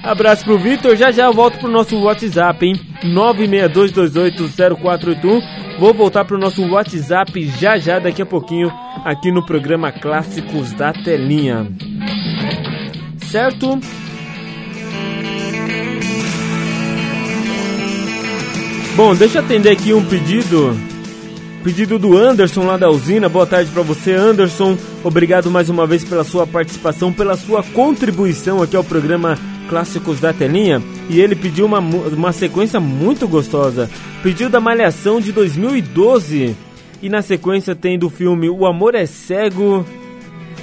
[0.03, 2.80] Abraço pro Vitor, já já eu volto pro nosso WhatsApp, hein?
[3.05, 5.43] 962280481.
[5.78, 8.72] Vou voltar pro nosso WhatsApp já já daqui a pouquinho
[9.05, 11.70] aqui no programa Clássicos da Telinha.
[13.18, 13.78] Certo?
[18.99, 20.76] Bom, deixa eu atender aqui um pedido.
[21.62, 23.28] Pedido do Anderson lá da usina.
[23.28, 24.76] Boa tarde para você, Anderson.
[25.05, 29.38] Obrigado mais uma vez pela sua participação, pela sua contribuição aqui ao programa
[29.68, 30.82] Clássicos da Telinha.
[31.09, 33.88] E ele pediu uma, uma sequência muito gostosa.
[34.20, 36.57] Pediu da Malhação de 2012.
[37.01, 39.86] E na sequência tem do filme O Amor é Cego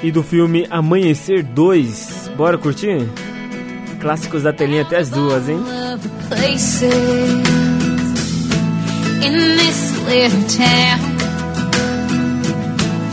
[0.03, 2.31] e do filme Amanhecer 2.
[2.36, 3.07] Bora curtir?
[4.01, 5.59] Clássicos da Telinha até as duas, hein?
[9.24, 10.99] In this little town.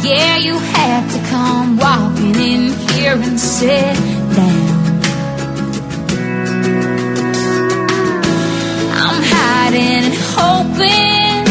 [0.02, 3.96] Yeah, you had to come walking in here and sit
[4.36, 4.72] down.
[9.00, 11.44] I'm hiding and hoping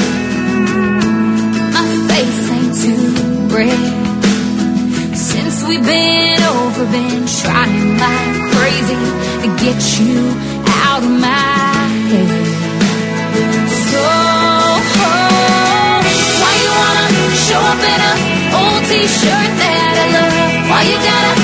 [1.76, 3.06] my face ain't too
[3.56, 5.16] red.
[5.16, 9.02] Since we've been over, been trying like crazy
[9.44, 10.18] to get you
[10.84, 11.41] out of my
[18.92, 20.68] t-shirt that I love.
[20.68, 21.41] Why you gotta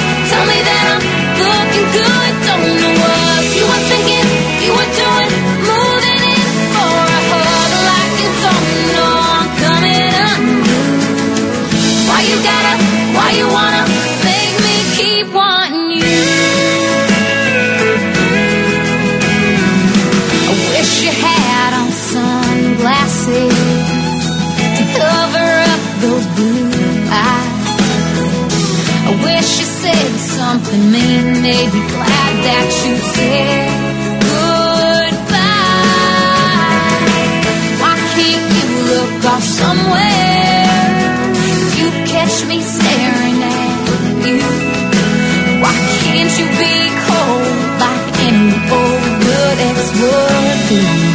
[31.48, 33.72] made me glad that you said
[34.28, 35.48] goodbye.
[37.82, 40.92] Why can't you look off somewhere?
[41.80, 43.80] You catch me staring at
[44.28, 44.38] you,
[45.64, 46.76] why can't you be
[47.08, 51.07] cold like any old good ex would be?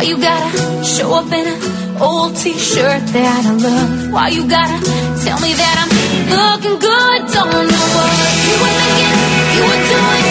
[0.00, 4.10] Why you gotta show up in an old t-shirt that I love?
[4.10, 4.80] Why you gotta
[5.22, 5.90] tell me that I'm
[6.40, 7.18] looking good?
[7.28, 9.20] Don't know what you were thinking,
[9.52, 10.29] you were doing.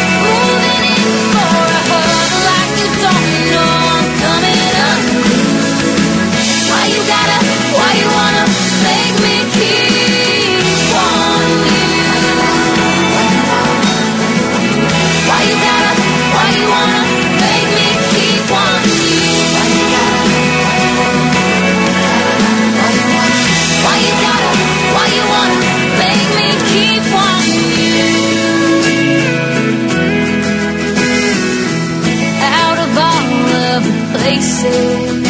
[34.59, 35.23] places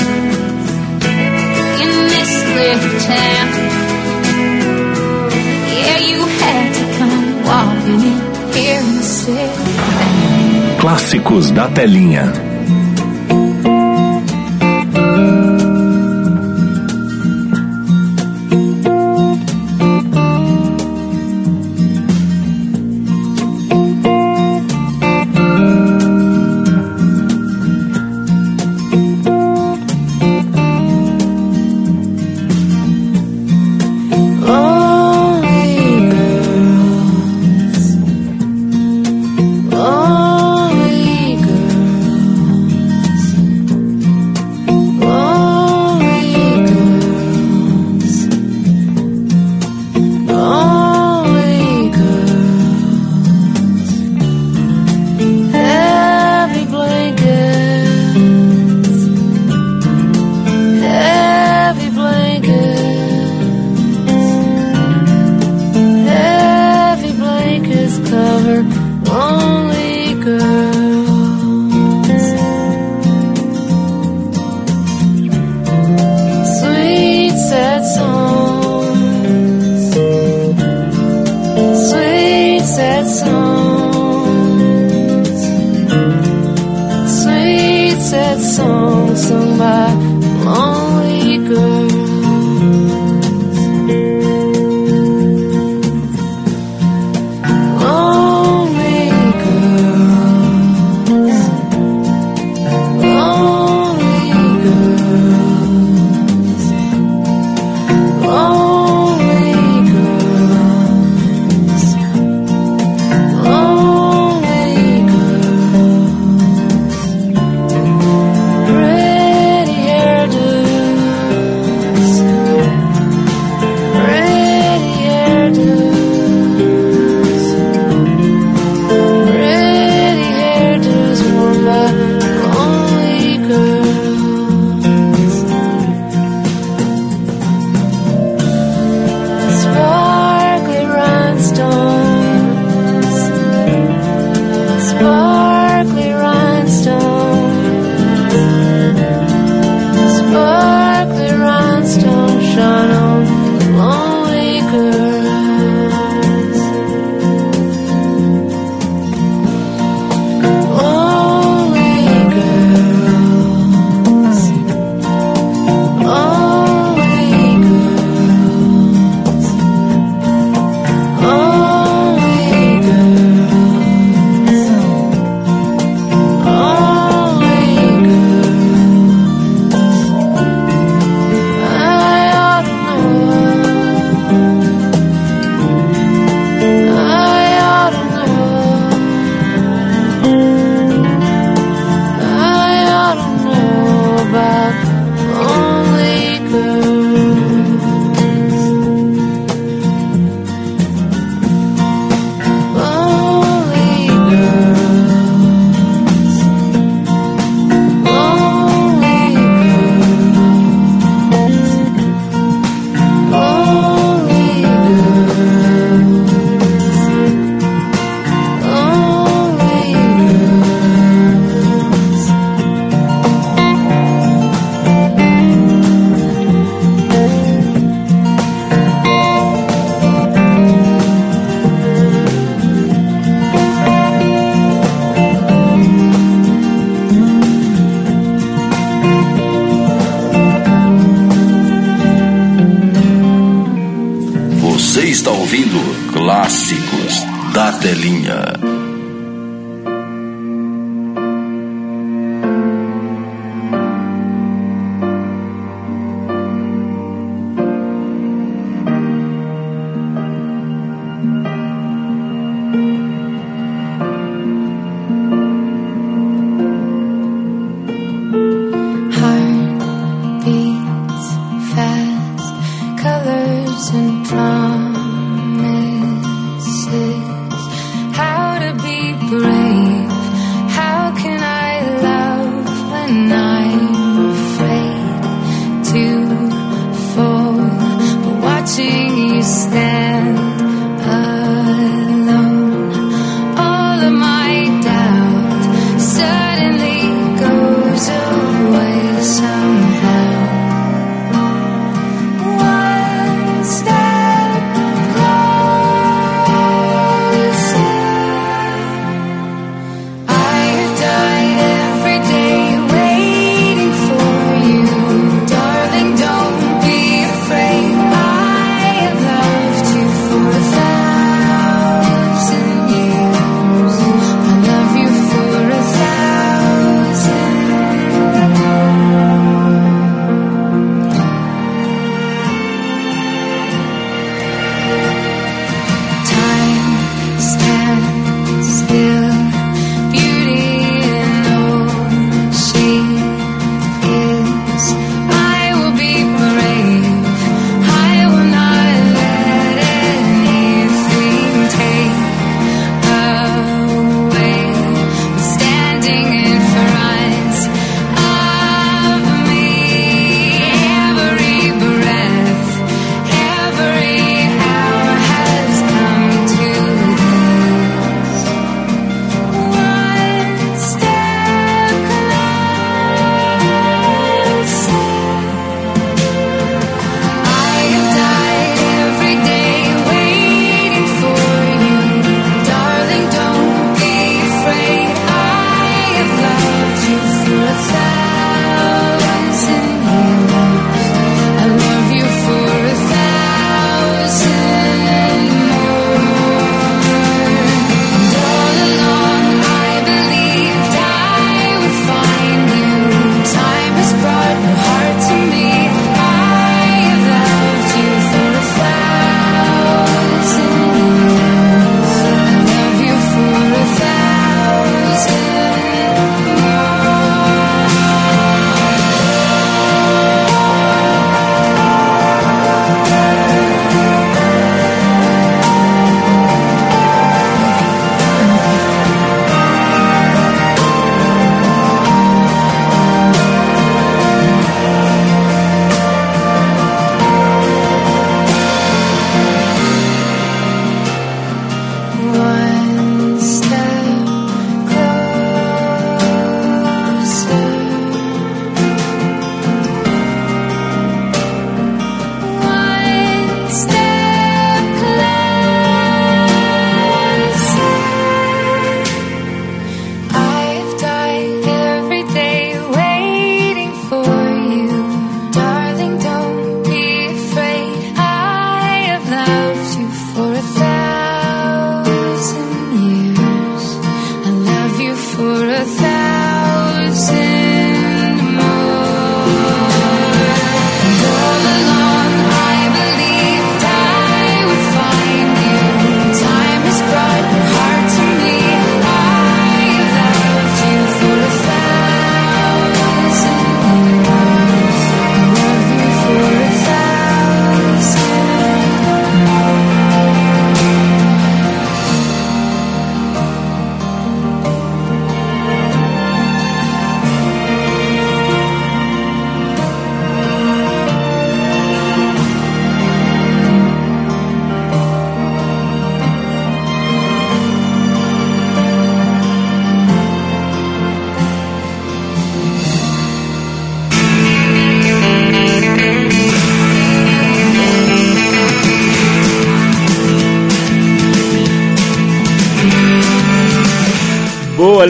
[1.81, 3.47] in this little town.
[5.85, 8.19] Yeah, you had to come walking in
[8.53, 9.49] here and.
[10.79, 12.48] Clássicos da telinha.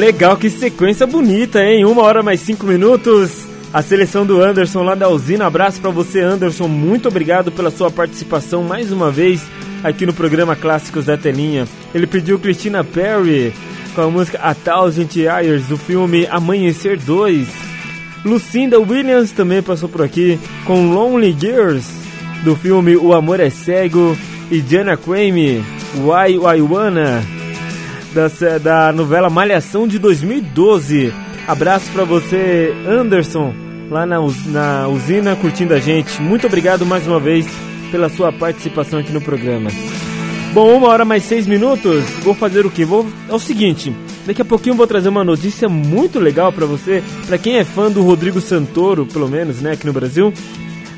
[0.09, 1.85] Legal, que sequência bonita, hein?
[1.85, 3.45] Uma hora mais cinco minutos.
[3.71, 5.45] A seleção do Anderson lá da usina.
[5.45, 6.67] Abraço pra você, Anderson.
[6.67, 9.45] Muito obrigado pela sua participação mais uma vez
[9.83, 11.67] aqui no programa Clássicos da Telinha.
[11.93, 13.53] Ele pediu Christina Perry
[13.93, 17.47] com a música A Thousand Years do filme Amanhecer 2.
[18.25, 21.87] Lucinda Williams também passou por aqui com Lonely Girls
[22.43, 24.17] do filme O Amor é Cego
[24.49, 27.38] e Jana Crame Why Why Wanna
[28.19, 31.13] da, da novela Malhação de 2012.
[31.47, 33.53] Abraço pra você, Anderson,
[33.89, 34.17] lá na,
[34.47, 36.21] na usina curtindo a gente.
[36.21, 37.47] Muito obrigado mais uma vez
[37.91, 39.69] pela sua participação aqui no programa.
[40.53, 42.03] Bom, uma hora mais seis minutos.
[42.21, 42.83] Vou fazer o que?
[42.83, 43.95] Vou é o seguinte.
[44.25, 47.01] Daqui a pouquinho vou trazer uma notícia muito legal pra você.
[47.25, 50.33] Pra quem é fã do Rodrigo Santoro, pelo menos, né, aqui no Brasil,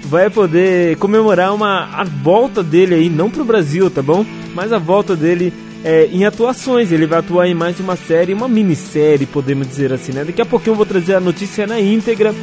[0.05, 4.25] vai poder comemorar uma a volta dele aí, não pro Brasil, tá bom?
[4.55, 5.53] Mas a volta dele
[5.83, 6.91] é, em atuações.
[6.91, 10.23] Ele vai atuar em mais uma série, uma minissérie, podemos dizer assim, né?
[10.23, 12.33] Daqui a pouquinho eu vou trazer a notícia na íntegra.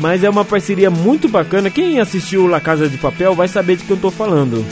[0.00, 1.70] Mas é uma parceria muito bacana.
[1.70, 4.64] Quem assistiu La Casa de Papel vai saber de que eu tô falando.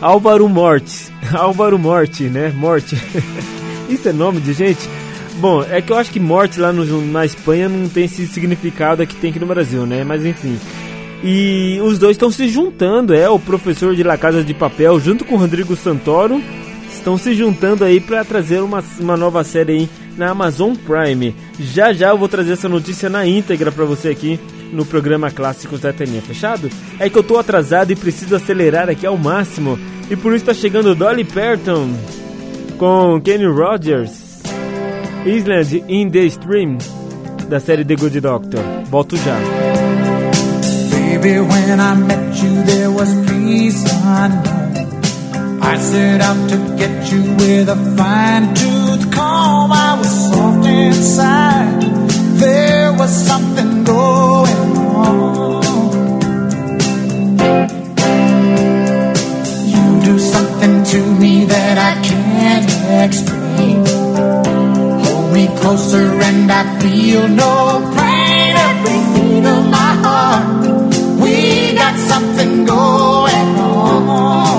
[0.00, 1.10] Álvaro Morte.
[1.32, 2.52] Álvaro Morte, né?
[2.54, 2.96] Morte.
[3.88, 4.86] Isso é nome de gente?
[5.40, 9.06] Bom, é que eu acho que morte lá no, na Espanha não tem esse significado
[9.06, 10.04] que tem aqui no Brasil, né?
[10.04, 10.58] Mas enfim.
[11.22, 15.24] E os dois estão se juntando, é o professor de La Casa de Papel junto
[15.24, 16.42] com o Rodrigo Santoro
[16.98, 21.34] estão se juntando aí para trazer uma, uma nova série aí na Amazon Prime.
[21.58, 24.38] Já já eu vou trazer essa notícia na íntegra para você aqui
[24.72, 26.68] no programa Clássicos da Telinha, fechado?
[26.98, 29.78] É que eu tô atrasado e preciso acelerar aqui ao máximo
[30.10, 31.90] e por isso tá chegando Dolly Parton
[32.76, 34.42] com Kenny Rogers,
[35.24, 36.78] Island in the Stream
[37.48, 38.60] da série The Good Doctor.
[38.90, 39.36] Volto já.
[40.90, 41.38] Baby,
[45.70, 49.70] I set out to get you with a fine tooth comb.
[49.70, 51.82] I was soft inside.
[52.40, 55.62] There was something going on.
[59.72, 62.70] You do something to me that I can't
[63.04, 63.84] explain.
[65.04, 68.56] Hold me closer and I feel no pain.
[68.70, 74.57] Every beat of my heart, we got something going on.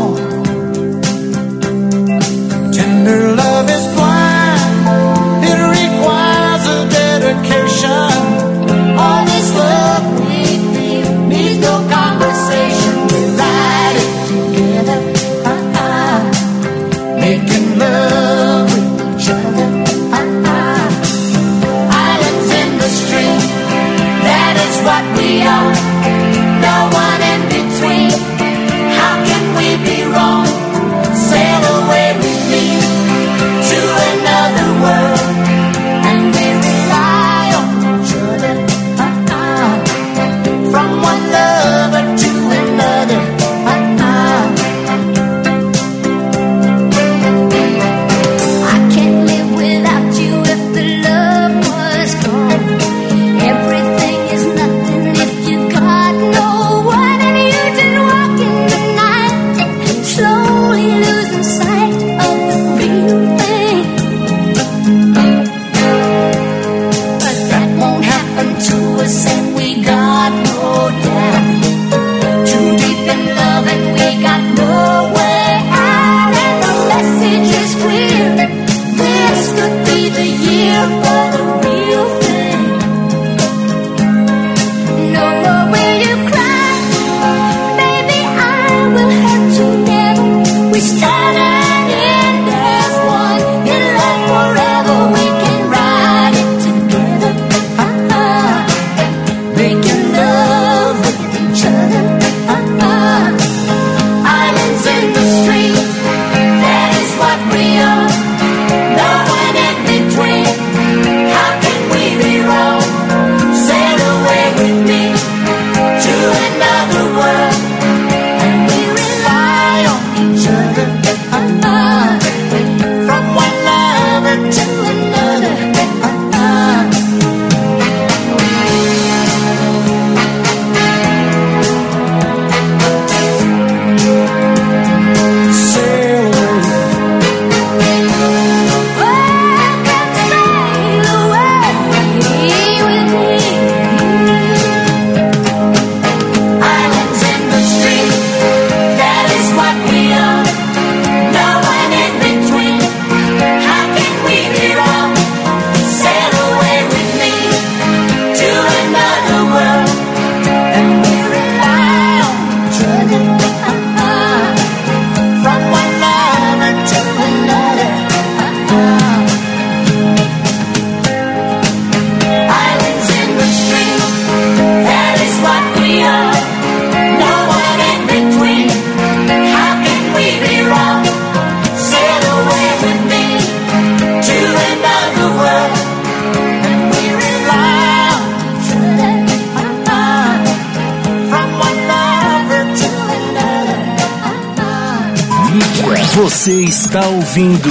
[197.40, 197.70] Ouvindo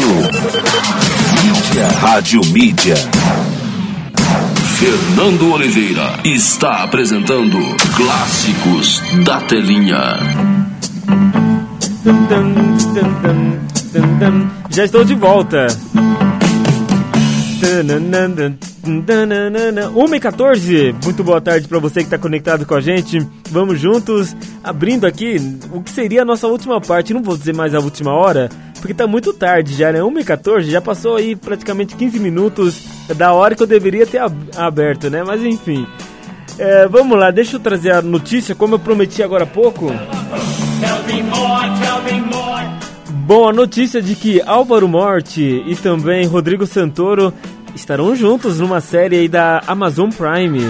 [1.44, 2.94] Mídia, Rádio Mídia.
[4.78, 7.58] Fernando Oliveira está apresentando
[7.94, 10.16] Clássicos da Telinha.
[14.70, 15.66] Já estou de volta.
[19.94, 23.18] 1 e 14, muito boa tarde para você que está conectado com a gente.
[23.50, 25.36] Vamos juntos, abrindo aqui
[25.72, 27.12] o que seria a nossa última parte.
[27.12, 28.48] Não vou dizer mais a última hora,
[28.80, 30.02] porque tá muito tarde já, né?
[30.02, 32.82] 1 e 14, já passou aí praticamente 15 minutos
[33.16, 35.22] da hora que eu deveria ter ab- aberto, né?
[35.24, 35.86] Mas enfim.
[36.58, 39.92] É, vamos lá, deixa eu trazer a notícia, como eu prometi agora há pouco.
[43.26, 47.32] Bom, a notícia de que Álvaro Morte e também Rodrigo Santoro
[47.74, 50.60] estarão juntos numa série aí da Amazon Prime.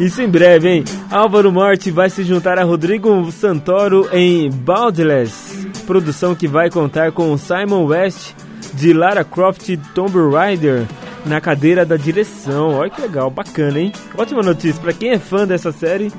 [0.00, 0.84] Isso em breve, hein?
[1.10, 7.36] Álvaro Morte vai se juntar a Rodrigo Santoro em Boundless, produção que vai contar com
[7.36, 8.32] Simon West
[8.74, 10.86] de Lara Croft Tomb Raider
[11.26, 12.74] na cadeira da direção.
[12.74, 13.92] Olha que legal, bacana, hein?
[14.16, 16.12] Ótima notícia para quem é fã dessa série,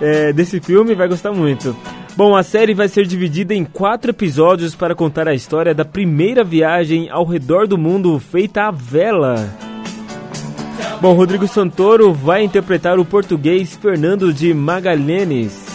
[0.00, 1.76] é, desse filme, vai gostar muito.
[2.14, 6.44] Bom, a série vai ser dividida em quatro episódios para contar a história da primeira
[6.44, 9.48] viagem ao redor do mundo feita à vela.
[11.00, 15.71] Bom, Rodrigo Santoro vai interpretar o português Fernando de Magalhães,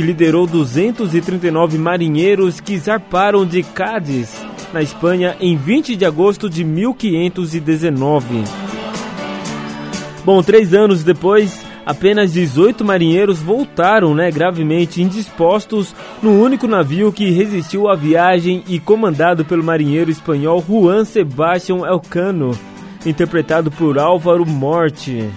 [0.00, 4.34] que liderou 239 marinheiros que zarparam de Cádiz,
[4.72, 8.42] na Espanha, em 20 de agosto de 1519.
[10.24, 17.30] Bom, três anos depois, apenas 18 marinheiros voltaram, né, gravemente indispostos no único navio que
[17.30, 22.58] resistiu à viagem e comandado pelo marinheiro espanhol Juan Sebastián Elcano,
[23.04, 25.28] interpretado por Álvaro Morte.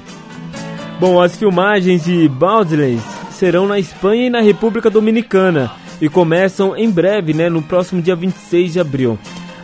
[1.02, 5.70] Bom, as filmagens de Boundless serão na Espanha e na República Dominicana
[6.00, 9.20] e começam em breve, né, no próximo dia 26 de abril.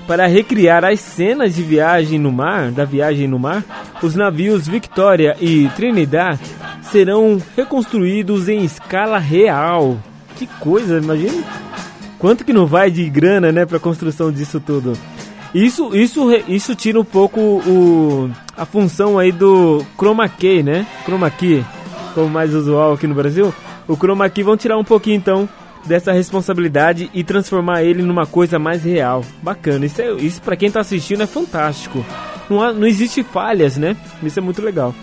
[0.06, 3.64] Para recriar as cenas de viagem no mar, da viagem no mar,
[4.04, 6.38] os navios Victoria e Trinidad
[6.82, 9.98] serão reconstruídos em escala real.
[10.36, 11.42] Que coisa, imagina
[12.18, 14.92] quanto que não vai de grana, né, para construção disso tudo.
[15.56, 20.86] Isso, isso, isso tira um pouco o, a função aí do chroma key, né?
[21.06, 21.64] Chroma key,
[22.14, 23.54] como mais usual aqui no Brasil.
[23.90, 25.50] O chroma key vão tirar um pouquinho então
[25.84, 29.26] dessa responsabilidade e transformar ele numa coisa mais real.
[29.42, 32.06] Bacana, isso, é, isso para quem tá assistindo é fantástico.
[32.48, 33.98] Não, há, não existe falhas, né?
[34.22, 34.94] Isso é muito legal.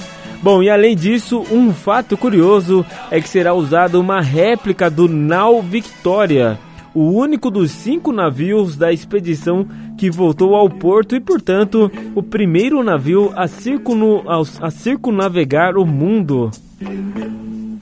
[0.40, 5.60] Bom, e além disso, um fato curioso é que será usada uma réplica do Nau
[5.60, 6.56] Victoria,
[6.94, 9.66] o único dos cinco navios da expedição
[9.98, 15.84] que voltou ao porto e, portanto, o primeiro navio a, circuno, a, a circunnavegar o
[15.84, 16.50] mundo.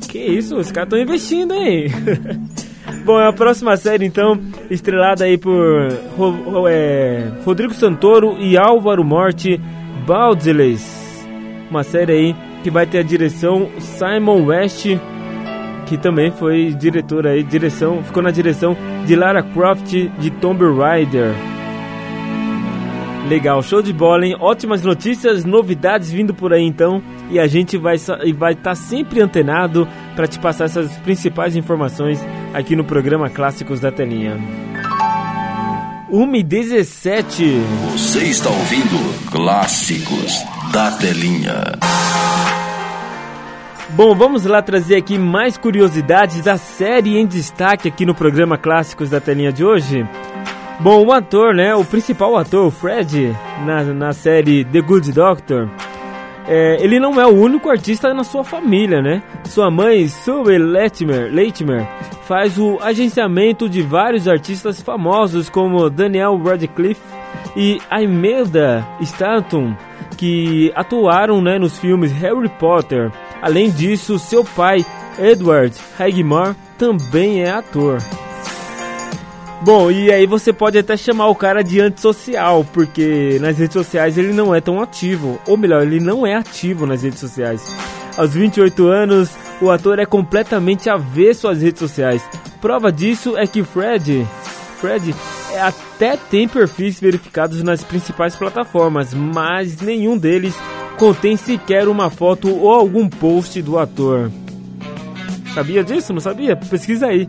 [0.09, 1.87] Que isso, os caras estão investindo, hein?
[3.05, 4.39] Bom, a próxima série, então,
[4.71, 9.61] estrelada aí por Ro- Ro- é, Rodrigo Santoro e Álvaro Morte,
[10.07, 11.27] Boundless.
[11.71, 14.87] Uma série aí que vai ter a direção Simon West,
[15.87, 18.77] que também foi diretor aí, direção, ficou na direção
[19.07, 21.33] de Lara Croft de Tomb Raider.
[23.29, 24.37] Legal, show de bola, hein?
[24.39, 29.23] Ótimas notícias, novidades vindo por aí então, e a gente vai estar vai tá sempre
[29.23, 32.23] antenado para te passar essas principais informações
[32.53, 34.39] aqui no programa Clássicos da Telinha.
[36.11, 37.61] 1 e 17.
[37.93, 41.79] Você está ouvindo Clássicos da Telinha.
[43.97, 49.09] Bom, vamos lá trazer aqui mais curiosidades da série em destaque aqui no programa Clássicos
[49.09, 50.07] da Telinha de hoje.
[50.81, 53.35] Bom, o ator, né, o principal ator, o Fred,
[53.65, 55.69] na, na série The Good Doctor,
[56.47, 59.23] é, ele não é o único artista na sua família, né?
[59.45, 61.87] Sua mãe, Sue Latimer, Latimer,
[62.27, 67.01] faz o agenciamento de vários artistas famosos como Daniel Radcliffe
[67.57, 69.75] e Imelda Stanton,
[70.19, 73.11] que atuaram né, nos filmes Harry Potter.
[73.41, 74.85] Além disso, seu pai,
[75.19, 77.99] Edward Hagmore, também é ator.
[79.65, 84.19] Bom, e aí você pode até chamar o cara de antissocial, porque nas redes sociais
[84.19, 85.41] ele não é tão ativo.
[85.47, 87.75] Ou melhor, ele não é ativo nas redes sociais.
[88.15, 89.31] Aos 28 anos,
[89.63, 92.23] o ator é completamente avesso às redes sociais.
[92.61, 94.27] Prova disso é que Fred,
[94.83, 95.15] Fred
[95.51, 100.55] é, até tem perfis verificados nas principais plataformas, mas nenhum deles
[100.99, 104.31] contém sequer uma foto ou algum post do ator.
[105.55, 106.13] Sabia disso?
[106.13, 106.55] Não sabia?
[106.55, 107.27] Pesquisa aí.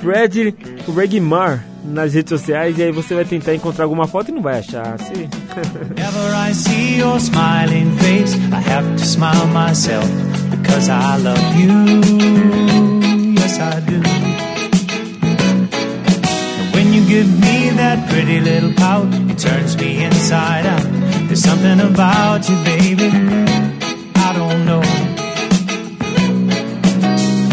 [0.00, 0.54] Fred
[0.96, 4.58] Regmar nas redes sociais e aí você vai tentar encontrar alguma foto e não vai
[4.58, 4.98] achar.
[4.98, 5.28] Sim.
[5.94, 10.08] Whenever I see your smiling face, I have to smile myself
[10.50, 13.34] because I love you.
[13.34, 14.02] Yes, I do.
[16.56, 20.82] And when you give me that pretty little pout, it turns me inside out.
[21.28, 23.10] There's something about you, baby.
[24.16, 24.82] I don't know.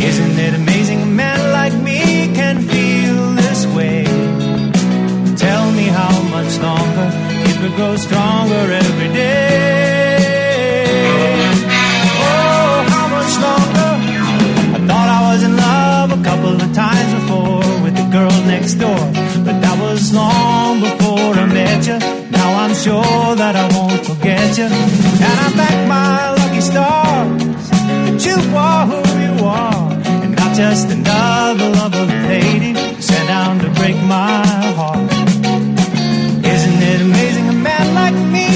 [0.02, 1.01] Isn't it amazing?
[6.61, 7.09] longer,
[7.49, 10.21] it will grow stronger every day.
[12.27, 13.91] Oh, how much longer?
[14.75, 18.75] I thought I was in love a couple of times before with the girl next
[18.75, 19.03] door,
[19.45, 21.97] but that was long before I met you.
[22.29, 24.69] Now I'm sure that I won't forget you,
[25.27, 27.69] and I thank my lucky stars
[28.05, 29.91] that you are who you are,
[30.23, 34.45] and not just another lovely lady sent down to break my
[34.77, 35.20] heart
[36.93, 38.47] it amazing a man like me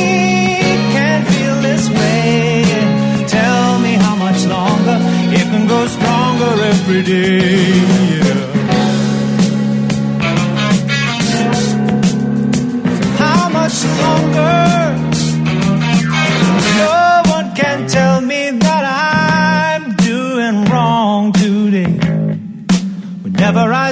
[0.96, 2.64] can feel this way?
[3.28, 4.98] Tell me how much longer
[5.40, 7.46] it can go stronger every day.
[13.24, 14.58] How much longer?
[16.82, 21.94] No one can tell me that I'm doing wrong today.
[23.24, 23.92] Whenever I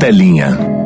[0.00, 0.79] Telinha.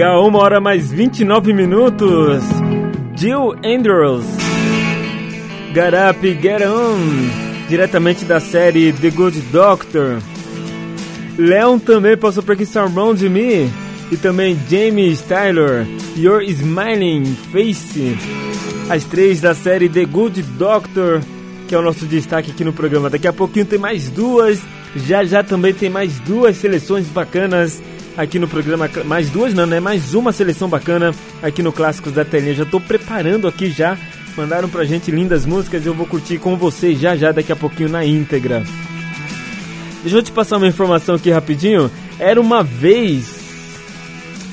[0.00, 2.42] Legal, uma hora mais 29 minutos.
[3.14, 4.24] Jill Andrews.
[5.74, 7.68] Get Up, Get On.
[7.68, 10.22] Diretamente da série The Good Doctor.
[11.36, 13.70] Leon também passou por aqui Surround Me.
[14.10, 15.86] E também Jamie Styler.
[16.16, 18.16] Your Smiling Face.
[18.88, 21.20] As três da série The Good Doctor.
[21.68, 23.10] Que é o nosso destaque aqui no programa.
[23.10, 24.62] Daqui a pouquinho tem mais duas.
[24.96, 27.82] Já já também tem mais duas seleções bacanas
[28.22, 28.88] aqui no programa.
[29.04, 29.80] Mais duas não, né?
[29.80, 32.54] Mais uma seleção bacana aqui no Clássicos da Telinha.
[32.54, 33.96] Já tô preparando aqui já.
[34.36, 37.88] Mandaram pra gente lindas músicas eu vou curtir com vocês já já daqui a pouquinho
[37.88, 38.62] na íntegra.
[40.02, 41.90] Deixa eu te passar uma informação aqui rapidinho.
[42.18, 43.40] Era uma vez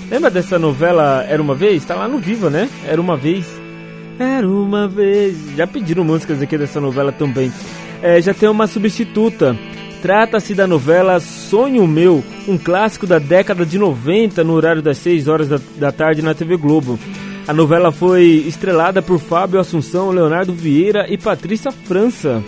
[0.10, 1.84] Lembra dessa novela Era Uma Vez?
[1.84, 2.70] Tá lá no Viva, né?
[2.86, 3.46] Era Uma Vez.
[4.18, 5.36] Era Uma Vez.
[5.56, 7.52] Já pediram músicas aqui dessa novela também.
[8.02, 9.58] É, já tem uma substituta.
[10.02, 15.28] Trata-se da novela Sonho Meu, um clássico da década de 90 no horário das 6
[15.28, 17.00] horas da, da tarde na TV Globo.
[17.48, 22.44] A novela foi estrelada por Fábio Assunção, Leonardo Vieira e Patrícia França.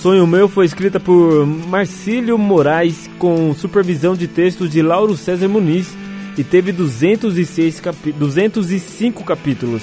[0.00, 5.94] Sonho Meu foi escrita por Marcílio Moraes com supervisão de textos de Lauro César Muniz
[6.36, 9.82] e teve 206 capi 205 capítulos.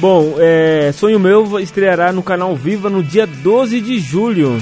[0.00, 4.58] Bom, é, Sonho Meu estreará no canal Viva no dia 12 de julho.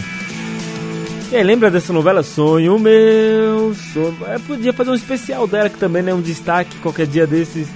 [1.35, 3.75] Aí, lembra dessa novela Sonho Meu?
[3.75, 4.15] Sonho...
[4.27, 7.69] É, podia fazer um especial dela que também é né, um destaque qualquer dia desses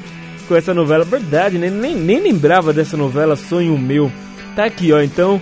[0.47, 1.05] com essa novela.
[1.07, 1.70] Verdade, né?
[1.70, 4.12] Nem, nem lembrava dessa novela Sonho Meu.
[4.55, 5.01] Tá aqui, ó.
[5.01, 5.41] Então,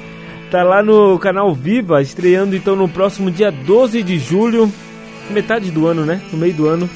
[0.48, 4.72] tá lá no canal Viva, estreando então no próximo dia 12 de julho,
[5.30, 6.22] metade do ano, né?
[6.32, 6.88] No meio do ano.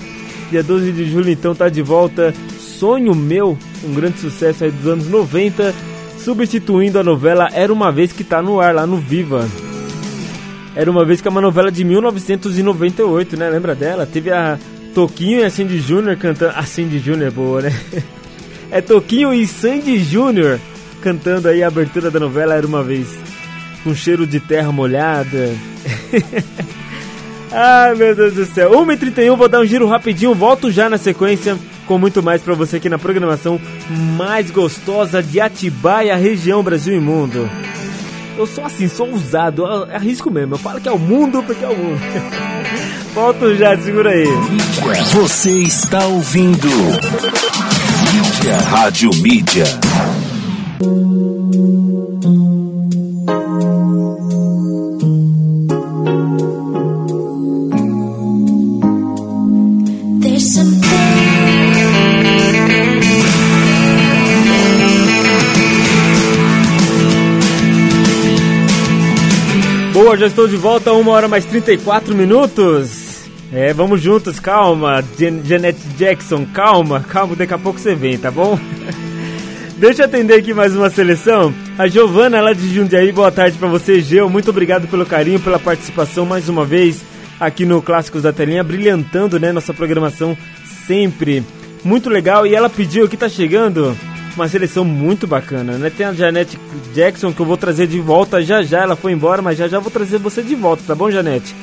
[0.52, 4.86] Dia 12 de julho, então, tá de volta Sonho Meu, um grande sucesso aí dos
[4.86, 5.74] anos 90,
[6.16, 9.48] substituindo a novela Era Uma Vez que tá no ar lá no Viva.
[10.78, 13.50] Era Uma Vez que é uma novela de 1998, né?
[13.50, 14.06] Lembra dela?
[14.06, 14.56] Teve a
[14.94, 16.52] Toquinho e a Sandy Júnior cantando.
[16.54, 17.76] A Sandy Júnior é boa, né?
[18.70, 20.60] É Toquinho e Sandy Júnior
[21.00, 23.08] cantando aí a abertura da novela Era Uma Vez.
[23.82, 25.52] Com cheiro de terra molhada.
[27.50, 28.70] Ai meu Deus do céu.
[28.70, 30.32] 1h31, vou dar um giro rapidinho.
[30.32, 33.60] Volto já na sequência com muito mais pra você aqui na programação
[34.16, 37.50] mais gostosa de Atibaia, região Brasil e Mundo.
[38.38, 40.54] Eu sou assim, sou ousado, eu arrisco mesmo.
[40.54, 42.00] Eu falo que é o mundo porque é o mundo.
[43.12, 44.28] Volto já, segura aí.
[45.12, 46.68] Você está ouvindo
[48.12, 49.64] Mídia, Rádio Mídia.
[70.18, 73.28] Já estou de volta, uma hora mais 34 minutos.
[73.52, 78.30] É, vamos juntos, calma, Jan Janet Jackson, calma, calma, daqui a pouco você vem, tá
[78.30, 78.58] bom?
[79.78, 81.54] Deixa eu atender aqui mais uma seleção.
[81.78, 84.28] A Giovana, lá de Jundiaí, boa tarde pra você, Geu.
[84.28, 87.00] Muito obrigado pelo carinho, pela participação mais uma vez
[87.38, 90.36] aqui no Clássicos da Telinha, brilhantando, né, nossa programação
[90.84, 91.44] sempre.
[91.84, 93.96] Muito legal, e ela pediu que tá chegando
[94.36, 95.90] uma seleção muito bacana, né?
[95.90, 96.58] Tem a Janete
[96.94, 99.78] Jackson que eu vou trazer de volta já já, ela foi embora, mas já já
[99.78, 101.54] vou trazer você de volta, tá bom, Janete?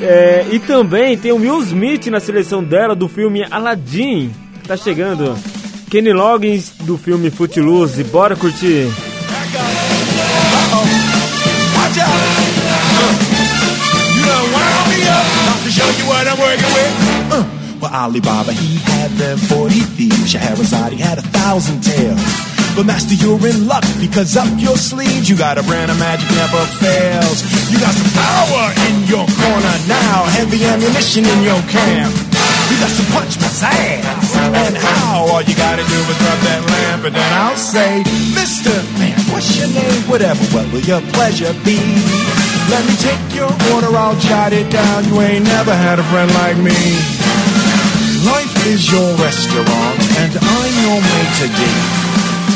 [0.00, 4.30] É, e também tem o Will Smith na seleção dela do filme Aladdin,
[4.66, 5.36] tá chegando.
[5.90, 8.88] Kenny Loggins do filme Footloose, bora curtir.
[11.76, 12.33] Watch out!
[17.94, 20.34] Alibaba, he had them 40 thieves.
[20.34, 22.18] Shahrazad, he had a thousand tales.
[22.74, 26.26] But master, you're in luck because up your sleeves you got a brand of magic
[26.34, 27.46] never fails.
[27.70, 32.10] You got some power in your corner now, heavy ammunition in your camp.
[32.66, 34.02] You got some punch my pizzazz.
[34.42, 35.30] And how?
[35.30, 38.02] All you gotta do is rub that lamp, and then I'll say,
[38.34, 40.02] Mister Man, what's your name?
[40.10, 41.78] Whatever, what will your pleasure be?
[42.74, 45.04] Let me take your order, I'll jot it down.
[45.06, 46.74] You ain't never had a friend like me.
[48.24, 51.72] Life is your restaurant, and I'm your maitre d'.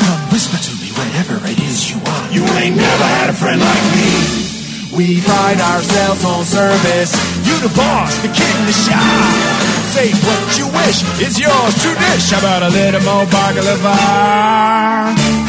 [0.00, 2.32] Come whisper to me whatever it is you want.
[2.32, 4.48] You ain't never had a friend like me.
[4.96, 7.12] We pride ourselves on service.
[7.44, 9.68] You the boss, the king, the shop.
[9.92, 12.32] Say what you wish, it's yours to dish.
[12.32, 13.92] How about a little more baklava?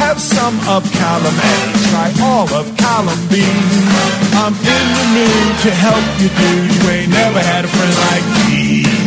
[0.04, 1.56] Have some of column A,
[1.88, 3.40] try all of column B.
[4.36, 6.68] I'm in the mood to help you, dude.
[6.76, 8.99] You ain't never had a friend like me.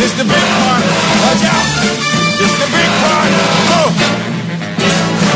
[0.00, 0.82] This the big part.
[1.20, 1.66] Watch out,
[2.40, 3.32] this the big part.
[3.76, 3.92] Oh,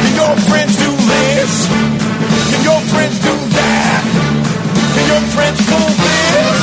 [0.00, 1.52] can your friends do this?
[2.48, 4.02] Can your friends do that?
[4.96, 6.60] Can your friends pull this?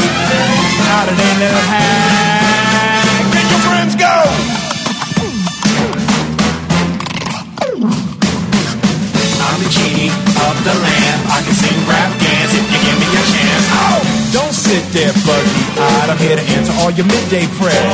[0.90, 1.91] How do they little hack?
[14.72, 16.10] Sit there buggy-eyed.
[16.16, 17.92] I'm here to answer all your midday prayers.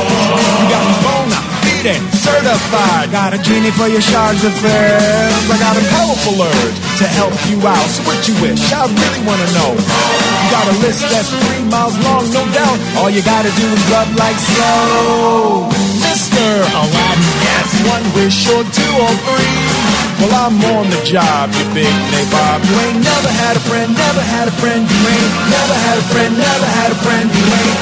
[0.62, 1.38] You got me bona
[1.82, 3.10] fide, certified.
[3.10, 5.42] Got a genie for your charge affairs.
[5.50, 7.88] I got a powerful urge to help you out.
[7.90, 8.62] So what you wish?
[8.70, 9.74] I really wanna know.
[9.74, 12.78] You got a list that's three miles long, no doubt.
[12.98, 15.66] All you gotta do is rub like slow.
[16.06, 16.46] Mr.
[16.78, 19.97] Aladdin, yes, one wish or two or three.
[20.18, 22.58] Well, I'm on the job, you big nabob.
[22.66, 24.82] You ain't never had a friend, never had a friend.
[24.82, 27.30] You ain't never had a friend, never had a friend.
[27.30, 27.77] You ain't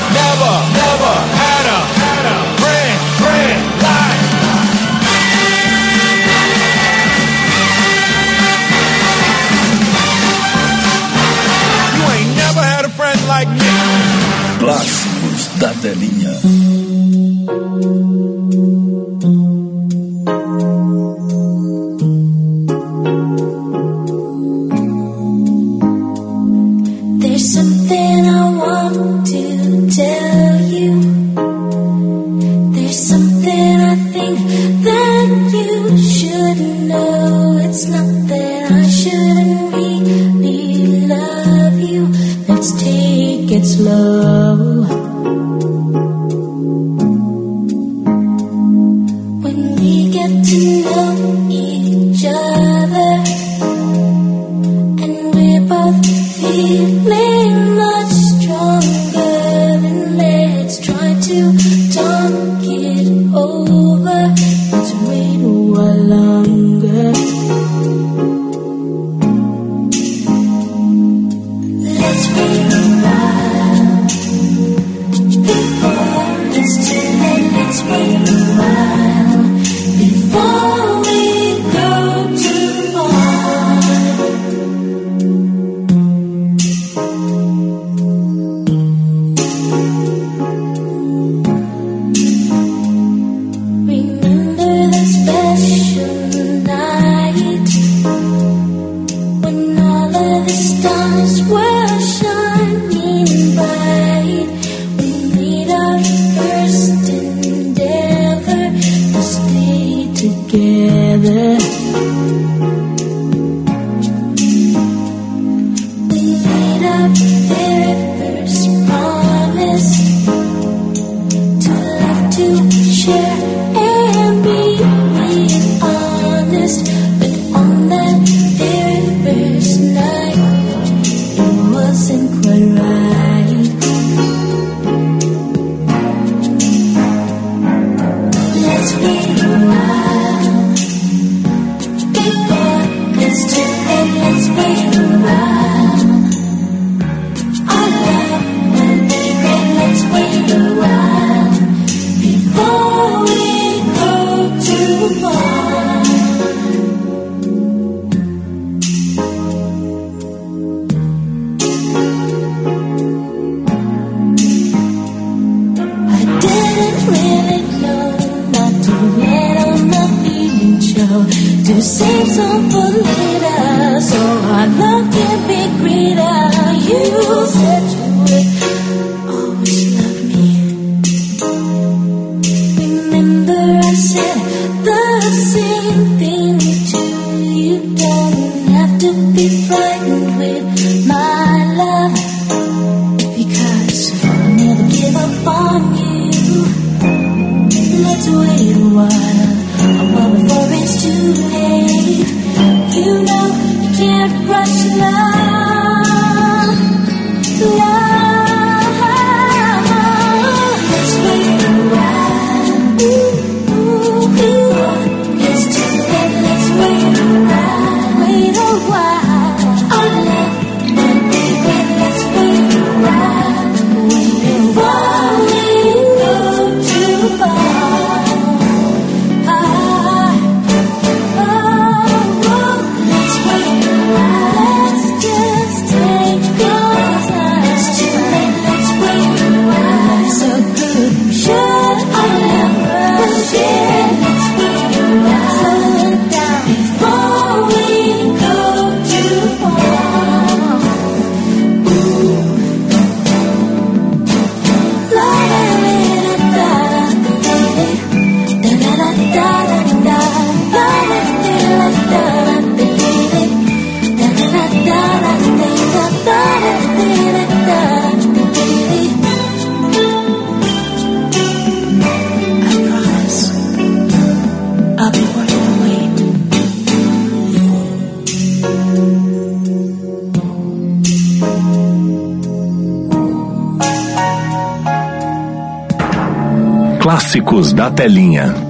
[287.56, 288.65] Da telinha.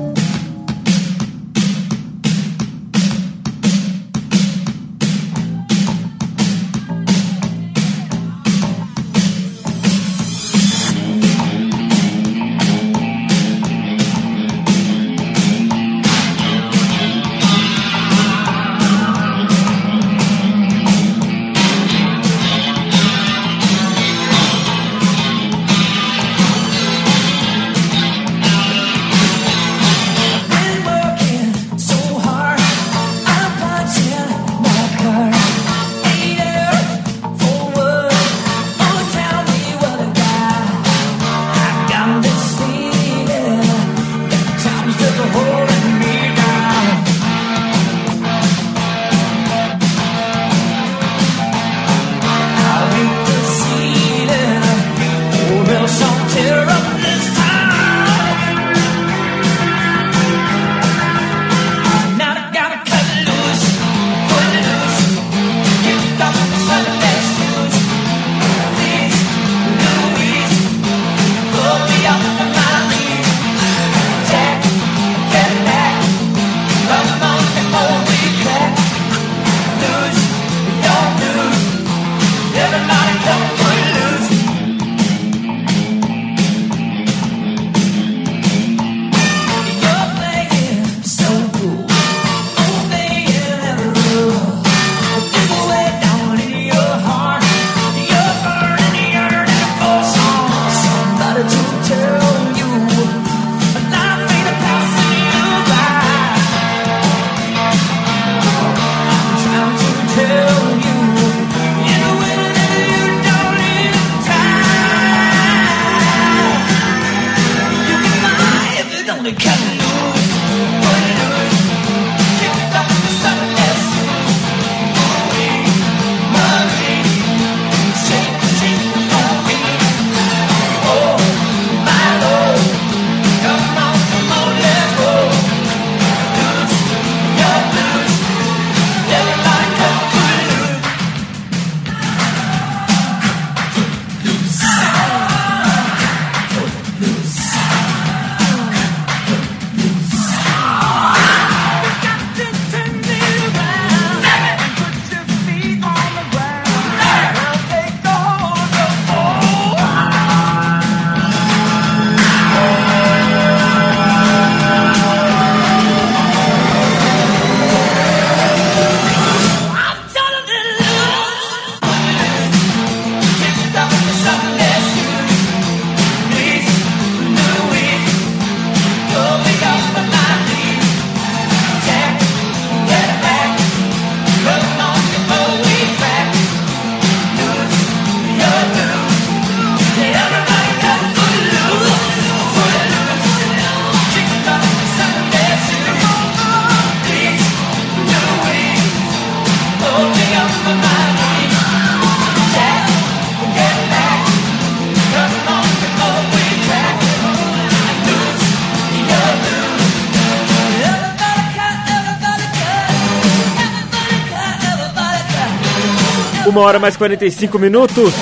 [216.56, 218.14] Uma hora mais 45 minutos.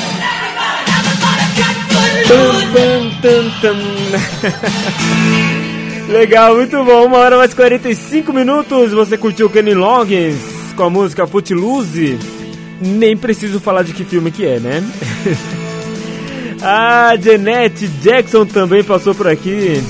[6.10, 7.06] Legal, muito bom.
[7.06, 8.90] Uma hora mais 45 minutos.
[8.90, 10.34] Você curtiu Kenny Loggins
[10.74, 12.18] com a música Footloose?
[12.80, 14.82] Nem preciso falar de que filme que é, né?
[16.60, 19.80] a Jeanette Jackson também passou por aqui.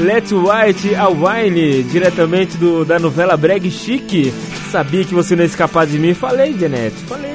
[0.00, 4.34] Let's White a Wine, diretamente do, da novela Brag Chic.
[4.72, 6.12] Sabia que você não ia escapar de mim.
[6.12, 7.27] Falei, Jeanette, falei.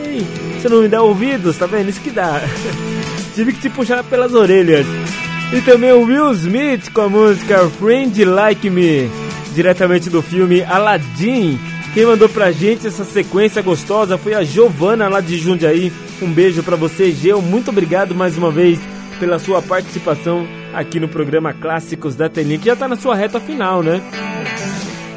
[0.63, 1.89] Você não me dá ouvidos, tá vendo?
[1.89, 2.39] Isso que dá.
[3.35, 4.87] Tive que te puxar pelas orelhas.
[5.51, 9.11] E também o Will Smith com a música Friend Like Me,
[9.53, 11.59] diretamente do filme Aladdin.
[11.93, 15.91] Quem mandou pra gente essa sequência gostosa foi a Giovana lá de Jundiaí.
[16.21, 17.41] Um beijo pra você, Geu.
[17.41, 18.79] Muito obrigado mais uma vez
[19.19, 23.37] pela sua participação aqui no programa Clássicos da Telinha, que já tá na sua reta
[23.37, 24.01] final, né?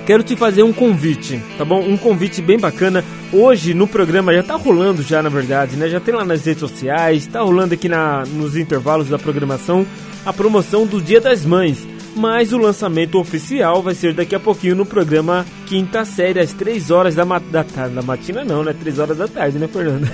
[0.06, 1.80] Quero te fazer um convite, tá bom?
[1.80, 3.04] Um convite bem bacana.
[3.32, 5.88] Hoje no programa já tá rolando já, na verdade, né?
[5.88, 9.84] Já tem lá nas redes sociais, tá rolando aqui na, nos intervalos da programação
[10.24, 11.84] a promoção do Dia das Mães.
[12.14, 16.90] Mas o lançamento oficial vai ser daqui a pouquinho no programa Quinta Série, às 3
[16.92, 17.96] horas da, ma da tarde.
[17.96, 18.72] Da matina não, né?
[18.72, 20.08] 3 horas da tarde, né, Fernando?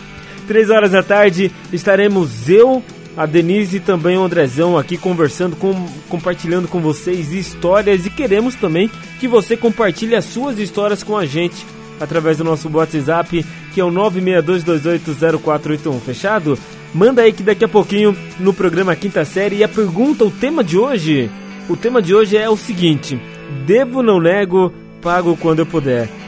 [0.48, 2.82] 3 horas da tarde estaremos eu,
[3.16, 8.54] a Denise e também o Andrezão aqui conversando, com, compartilhando com vocês histórias e queremos
[8.54, 11.64] também que você compartilhe as suas histórias com a gente
[12.00, 16.58] através do nosso WhatsApp, que é o 962280481, fechado?
[16.92, 20.62] Manda aí que daqui a pouquinho no programa Quinta Série e a pergunta, o tema
[20.62, 21.30] de hoje,
[21.68, 23.20] o tema de hoje é o seguinte:
[23.66, 26.23] devo não nego, pago quando eu puder.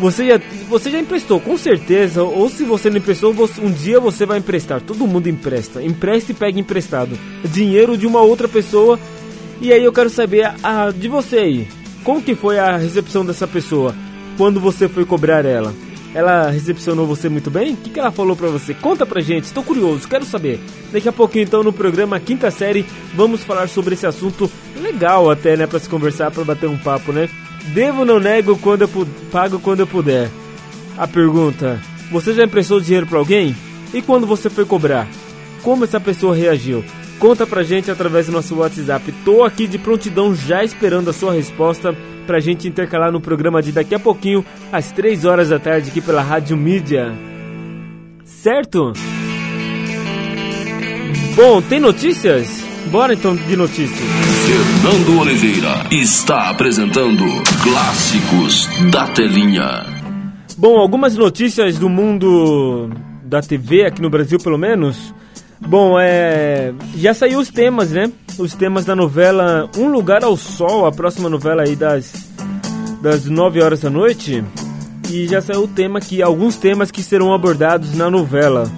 [0.00, 2.22] Você já, você já emprestou, com certeza.
[2.22, 4.80] Ou se você não emprestou, você- um dia você vai emprestar.
[4.80, 5.82] Todo mundo empresta.
[5.82, 7.18] Empresta e pega emprestado.
[7.44, 8.98] Dinheiro de uma outra pessoa.
[9.60, 11.68] E aí eu quero saber a, de você aí.
[12.02, 13.94] Como que foi a recepção dessa pessoa?
[14.38, 15.74] Quando você foi cobrar ela?
[16.14, 17.74] Ela recepcionou você muito bem?
[17.74, 18.74] O que, que ela falou pra você?
[18.74, 20.58] Conta pra gente, tô curioso, quero saber.
[20.90, 24.50] Daqui a pouquinho então no programa Quinta Série vamos falar sobre esse assunto
[24.82, 27.28] legal até, né, pra se conversar, pra bater um papo, né?
[27.68, 28.90] Devo não nego quando eu
[29.30, 30.28] pago quando eu puder.
[30.98, 31.80] A pergunta:
[32.10, 33.54] Você já emprestou dinheiro pra alguém?
[33.94, 35.06] E quando você foi cobrar?
[35.62, 36.84] Como essa pessoa reagiu?
[37.20, 39.12] conta pra gente através do nosso WhatsApp.
[39.24, 41.94] Tô aqui de prontidão já esperando a sua resposta
[42.26, 46.00] pra gente intercalar no programa de daqui a pouquinho, às 3 horas da tarde, aqui
[46.00, 47.12] pela Rádio Mídia.
[48.24, 48.94] Certo?
[51.36, 52.69] Bom, tem notícias?
[52.88, 54.00] Bora então de notícias.
[54.46, 57.24] Fernando Oliveira está apresentando
[57.62, 59.84] Clássicos da Telinha.
[60.56, 62.90] Bom, algumas notícias do mundo
[63.22, 65.14] da TV aqui no Brasil, pelo menos.
[65.60, 66.72] Bom, é.
[66.96, 68.10] Já saiu os temas, né?
[68.38, 72.12] Os temas da novela Um Lugar ao Sol, a próxima novela aí das,
[73.02, 74.42] das 9 horas da noite.
[75.10, 78.70] E já saiu o tema aqui, alguns temas que serão abordados na novela.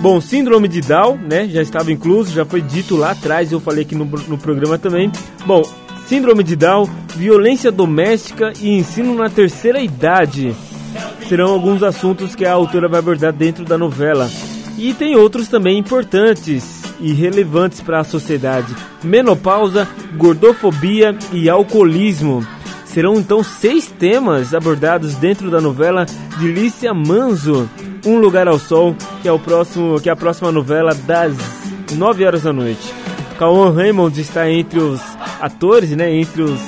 [0.00, 1.48] Bom, síndrome de Down, né?
[1.48, 5.10] Já estava incluso, já foi dito lá atrás, eu falei aqui no, no programa também.
[5.44, 5.62] Bom,
[6.06, 10.54] síndrome de Down, violência doméstica e ensino na terceira idade
[11.28, 14.30] serão alguns assuntos que a autora vai abordar dentro da novela.
[14.78, 22.46] E tem outros também importantes e relevantes para a sociedade: menopausa, gordofobia e alcoolismo.
[22.96, 26.06] Serão então seis temas abordados dentro da novela
[26.38, 27.68] de Lícia Manzo,
[28.06, 31.36] Um Lugar ao Sol, que é o próximo, que é a próxima novela das
[31.94, 32.94] 9 horas da noite.
[33.38, 34.98] Cauã Raymond está entre os
[35.38, 36.58] atores, né, entre os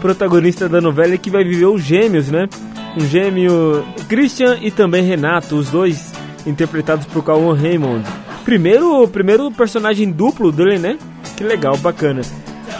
[0.00, 2.48] protagonistas da novela e que vai viver os gêmeos, né?
[2.96, 6.12] Um gêmeo Christian e também Renato, os dois
[6.44, 8.04] interpretados por Cauã Raymond.
[8.44, 10.98] Primeiro, primeiro personagem duplo dele, né?
[11.36, 12.22] Que legal, bacana.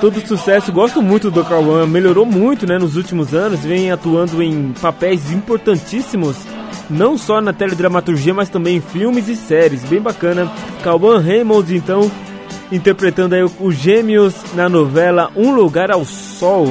[0.00, 4.72] Todo sucesso, gosto muito do Cauã, melhorou muito, né, nos últimos anos, vem atuando em
[4.80, 6.36] papéis importantíssimos,
[6.90, 10.52] não só na teledramaturgia, mas também em filmes e séries, bem bacana.
[10.82, 12.10] Cauã Raymond, então,
[12.70, 16.66] interpretando aí os gêmeos na novela Um Lugar ao Sol.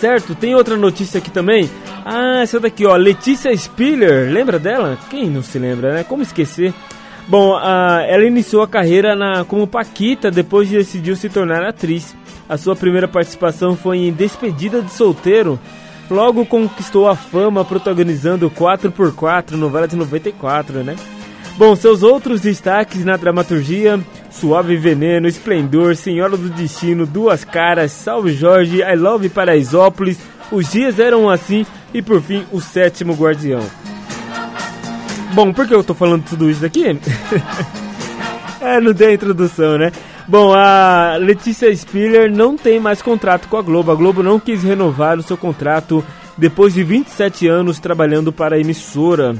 [0.00, 1.68] Certo, tem outra notícia aqui também.
[2.04, 4.96] Ah, essa daqui, ó, Letícia Spiller, lembra dela?
[5.10, 6.04] Quem não se lembra, né?
[6.04, 6.72] Como esquecer?
[7.28, 12.16] Bom, ela iniciou a carreira na, como Paquita depois de decidiu se tornar atriz.
[12.48, 15.60] A sua primeira participação foi em Despedida de Solteiro.
[16.10, 20.96] Logo conquistou a fama protagonizando 4x4, novela de 94, né?
[21.58, 24.00] Bom, seus outros destaques na dramaturgia:
[24.30, 30.18] Suave Veneno, Esplendor, Senhora do Destino, Duas Caras, Salve Jorge, I Love Paraisópolis,
[30.50, 33.97] Os Dias Eram Assim e por fim O Sétimo Guardião.
[35.34, 36.84] Bom, por que eu tô falando tudo isso daqui?
[38.60, 39.92] é, não tem introdução, né?
[40.26, 43.90] Bom, a Letícia Spiller não tem mais contrato com a Globo.
[43.90, 46.04] A Globo não quis renovar o seu contrato
[46.36, 49.34] depois de 27 anos trabalhando para a emissora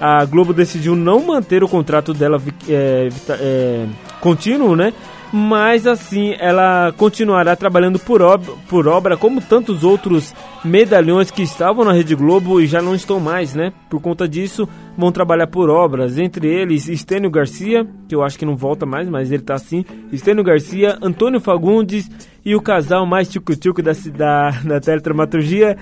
[0.00, 3.86] a Globo decidiu não manter o contrato dela é, é,
[4.18, 4.94] contínuo, né?
[5.32, 10.34] Mas assim, ela continuará trabalhando por, ob por obra, como tantos outros
[10.64, 13.72] medalhões que estavam na Rede Globo e já não estão mais, né?
[13.88, 18.44] Por conta disso, vão trabalhar por obras, entre eles Estênio Garcia, que eu acho que
[18.44, 22.10] não volta mais, mas ele tá assim, Estênio Garcia, Antônio Fagundes
[22.44, 25.76] e o casal mais tchucu-tchucu da, da, da teletramaturgia,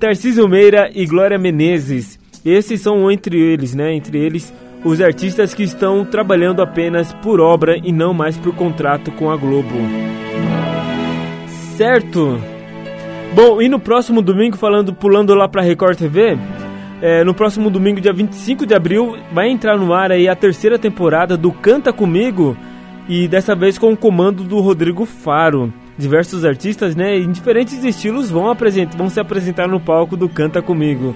[0.00, 2.18] Tarcísio Meira e Glória Menezes.
[2.44, 3.94] Esses são entre eles, né?
[3.94, 4.52] Entre eles,
[4.84, 9.36] os artistas que estão trabalhando apenas por obra e não mais por contrato com a
[9.36, 9.74] Globo.
[11.76, 12.40] Certo?
[13.34, 16.38] Bom, e no próximo domingo, falando, pulando lá para Record TV,
[17.00, 20.78] é, no próximo domingo, dia 25 de abril, vai entrar no ar aí a terceira
[20.78, 22.56] temporada do Canta Comigo
[23.08, 25.72] e dessa vez com o comando do Rodrigo Faro.
[25.96, 30.62] Diversos artistas, né, em diferentes estilos vão, apresentar, vão se apresentar no palco do Canta
[30.62, 31.14] Comigo.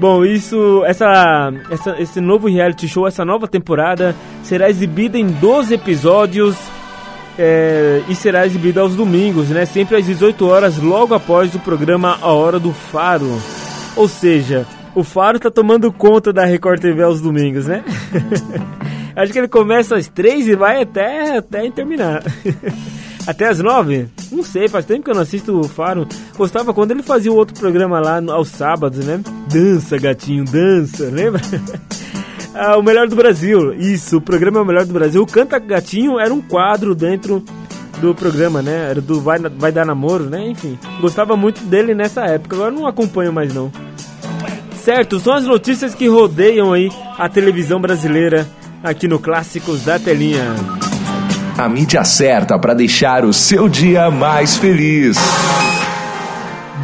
[0.00, 5.74] Bom, isso, essa, essa, esse novo reality show, essa nova temporada será exibida em 12
[5.74, 6.56] episódios
[7.38, 9.66] é, e será exibida aos domingos, né?
[9.66, 13.30] Sempre às 18 horas, logo após o programa A Hora do Faro.
[13.94, 17.84] Ou seja, o Faro tá tomando conta da Record TV aos domingos, né?
[19.14, 22.22] Acho que ele começa às 3 e vai até, até terminar.
[23.30, 24.08] Até as nove?
[24.32, 26.04] Não sei, faz tempo que eu não assisto o Faro.
[26.36, 29.20] Gostava quando ele fazia o outro programa lá aos sábados, né?
[29.48, 31.40] Dança, gatinho, dança, lembra?
[32.52, 33.72] ah, o Melhor do Brasil.
[33.74, 35.22] Isso, o programa é o Melhor do Brasil.
[35.22, 37.40] O Canta Gatinho era um quadro dentro
[38.00, 38.90] do programa, né?
[38.90, 40.48] Era do Vai, Vai Dar Namoro, né?
[40.48, 42.56] Enfim, gostava muito dele nessa época.
[42.56, 43.70] Agora não acompanho mais não.
[44.82, 48.44] Certo, são as notícias que rodeiam aí a televisão brasileira
[48.82, 50.79] aqui no Clássicos da Telinha.
[51.58, 55.16] A mídia certa para deixar o seu dia mais feliz.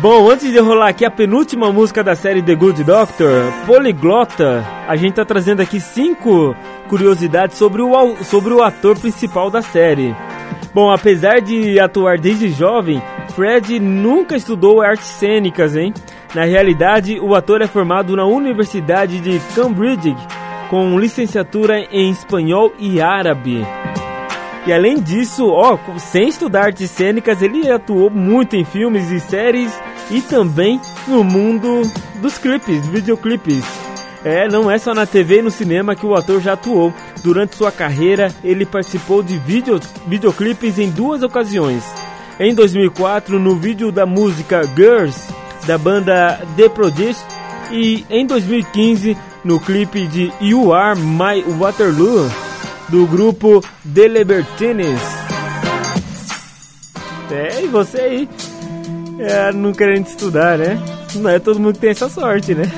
[0.01, 4.95] Bom, antes de rolar aqui a penúltima música da série The Good Doctor, Poliglota, a
[4.95, 6.55] gente tá trazendo aqui cinco
[6.89, 10.15] curiosidades sobre o, sobre o ator principal da série.
[10.75, 13.03] Bom, apesar de atuar desde jovem,
[13.35, 15.95] Fred nunca estudou artes cênicas, hein?
[16.35, 20.15] Na realidade, o ator é formado na Universidade de Cambridge
[20.69, 23.65] com licenciatura em espanhol e árabe.
[24.67, 29.73] E além disso, ó, sem estudar artes cênicas, ele atuou muito em filmes e séries
[30.11, 31.83] e também no mundo
[32.21, 33.65] dos clipes, videoclipes.
[34.25, 36.93] É, não é só na TV e no cinema que o ator já atuou.
[37.23, 41.85] Durante sua carreira, ele participou de video, videoclipes em duas ocasiões.
[42.41, 45.33] Em 2004, no vídeo da música Girls,
[45.65, 47.17] da banda The Prodigy,
[47.71, 52.29] e em 2015, no clipe de You Are My Waterloo,
[52.89, 53.63] do grupo
[53.95, 55.01] The Libertines.
[57.31, 58.29] É, e você aí?
[59.19, 60.79] É, não querendo estudar, né?
[61.15, 62.71] Não é todo mundo que tem essa sorte, né?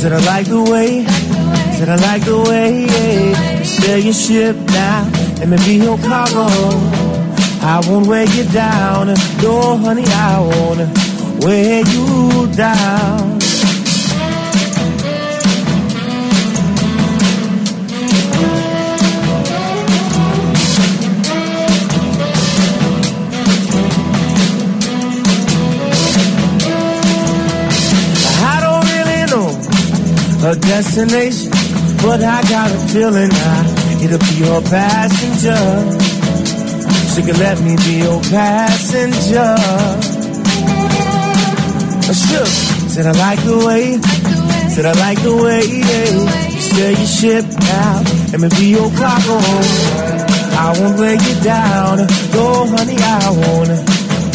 [0.00, 1.04] said I like the way,
[1.76, 2.80] said I like the way
[3.58, 6.46] you sail your ship now, let me be your cargo.
[7.62, 9.06] I won't weigh you down,
[9.42, 13.38] no honey, I won't weigh you down.
[28.42, 29.48] I don't really know
[30.50, 31.49] a destination,
[32.02, 35.60] but I got a feeling I it'll be your passenger.
[37.12, 39.54] She can let me be your passenger.
[39.58, 40.00] Oh,
[42.08, 42.46] I shook,
[42.88, 43.98] said I like the way,
[44.70, 46.28] said I like the way you
[46.60, 48.02] sail your ship now.
[48.32, 49.38] Let me be your cargo.
[50.62, 51.98] I won't lay you down,
[52.32, 53.70] no honey, I won't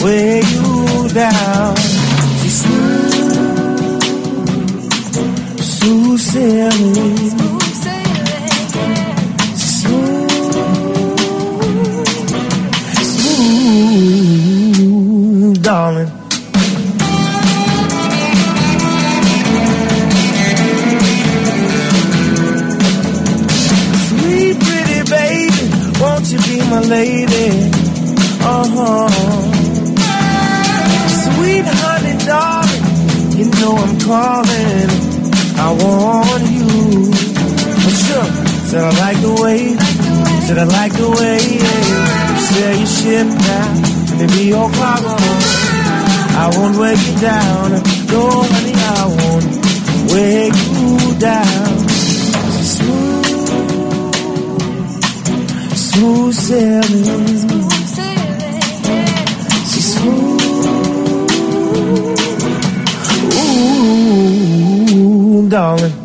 [0.04, 1.76] weigh you down.
[2.42, 4.02] She's smooth,
[5.62, 7.55] smooth sailing.
[26.90, 27.72] Lady?
[28.42, 29.10] Uh huh.
[31.24, 32.86] Sweet honey, darling,
[33.38, 34.90] you know I'm calling.
[35.58, 37.12] I want you.
[37.82, 38.30] Well, sure,
[38.70, 39.76] said I like the way,
[40.46, 41.74] said I like the way you
[42.48, 43.96] sail your ship now.
[44.10, 45.16] Let me be your cargo.
[46.38, 47.72] I won't weigh you down.
[48.12, 49.48] No, honey, I won't
[50.12, 51.85] weigh you down.
[55.96, 57.06] Smooth sailing.
[59.70, 60.42] She's smooth.
[64.58, 65.96] Ooh, darling.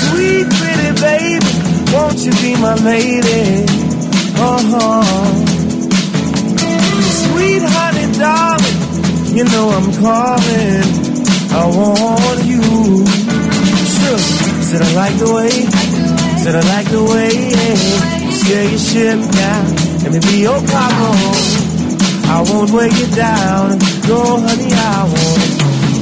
[0.00, 1.52] Sweet pretty baby,
[1.92, 3.66] won't you be my lady?
[4.38, 5.04] Uh-huh.
[7.22, 8.78] Sweet honey, darling,
[9.36, 11.05] you know I'm calling.
[11.58, 12.62] I want you.
[13.96, 14.20] Sure,
[14.68, 15.50] said I like the way,
[16.42, 17.76] said I like the way, yeah.
[18.30, 19.60] Sail your ship now,
[20.02, 21.10] let me be your cargo.
[22.28, 23.78] I won't weigh you down,
[24.08, 25.44] no honey, I won't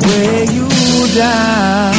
[0.06, 0.66] weigh you
[1.14, 1.94] down.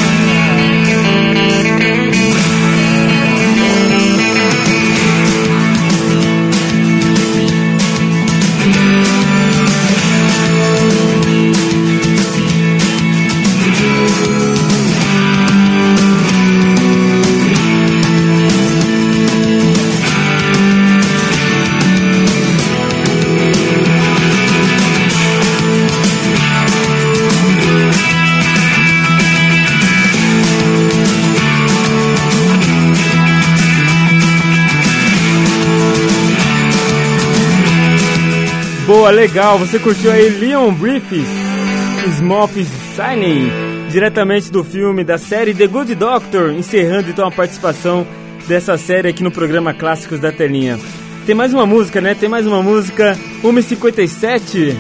[39.06, 39.60] Boa, legal.
[39.60, 41.27] Você curtiu aí Leon Briefs,
[42.15, 43.52] Smurfs Shining,
[43.91, 48.07] diretamente do filme da série The Good Doctor, encerrando então a participação
[48.48, 50.80] dessa série aqui no programa Clássicos da Telinha.
[51.23, 52.15] Tem mais uma música, né?
[52.15, 54.76] Tem mais uma música, 1h57.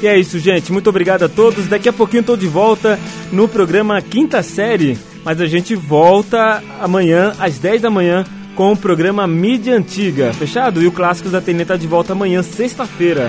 [0.00, 0.70] E é isso, gente.
[0.70, 1.66] Muito obrigado a todos.
[1.66, 3.00] Daqui a pouquinho tô de volta
[3.32, 4.96] no programa Quinta Série.
[5.24, 8.24] Mas a gente volta amanhã, às 10 da manhã,
[8.54, 10.32] com o programa Mídia Antiga.
[10.32, 10.82] Fechado?
[10.82, 13.28] E o Clássicos da TNT tá de volta amanhã, sexta-feira.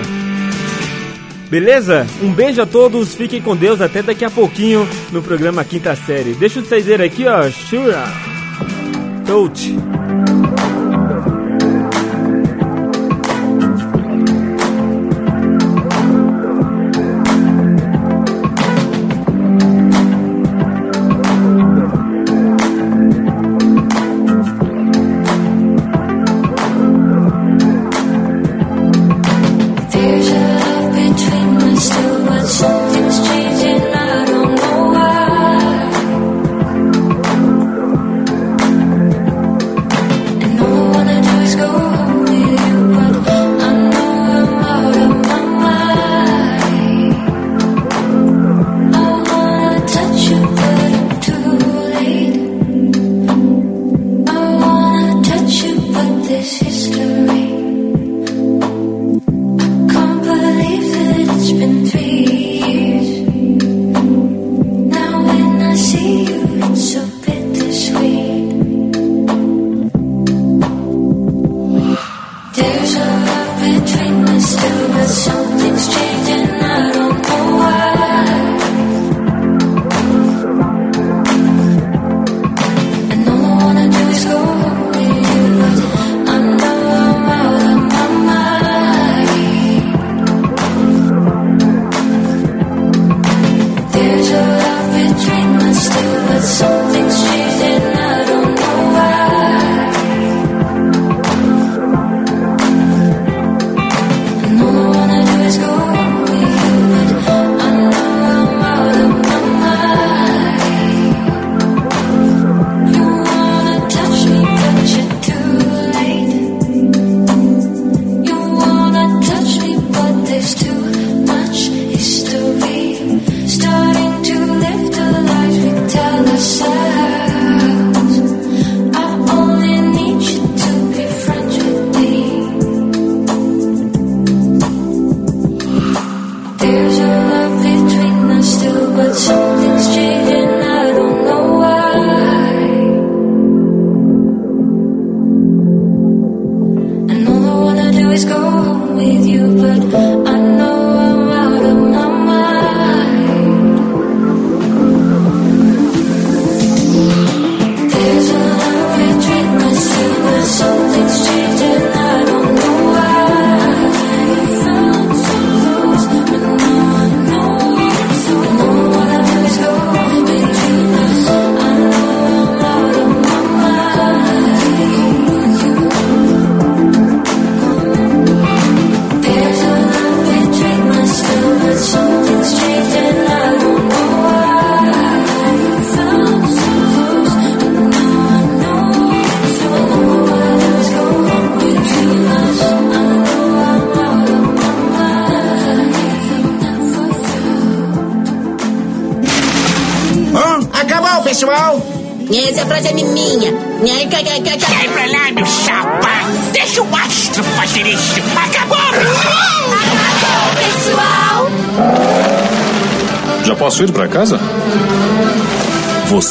[1.50, 2.06] Beleza?
[2.22, 6.34] Um beijo a todos, fiquem com Deus, até daqui a pouquinho no programa Quinta Série.
[6.34, 7.48] Deixa o saideira aqui, ó.
[7.50, 8.04] Shura.
[9.26, 9.76] Touch.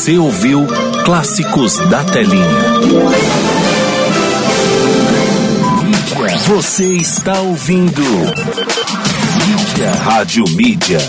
[0.05, 0.67] Você ouviu
[1.03, 2.45] Clássicos da Telinha.
[6.45, 8.03] Você está ouvindo
[9.47, 9.91] Mídia.
[10.03, 10.99] Rádio Mídia.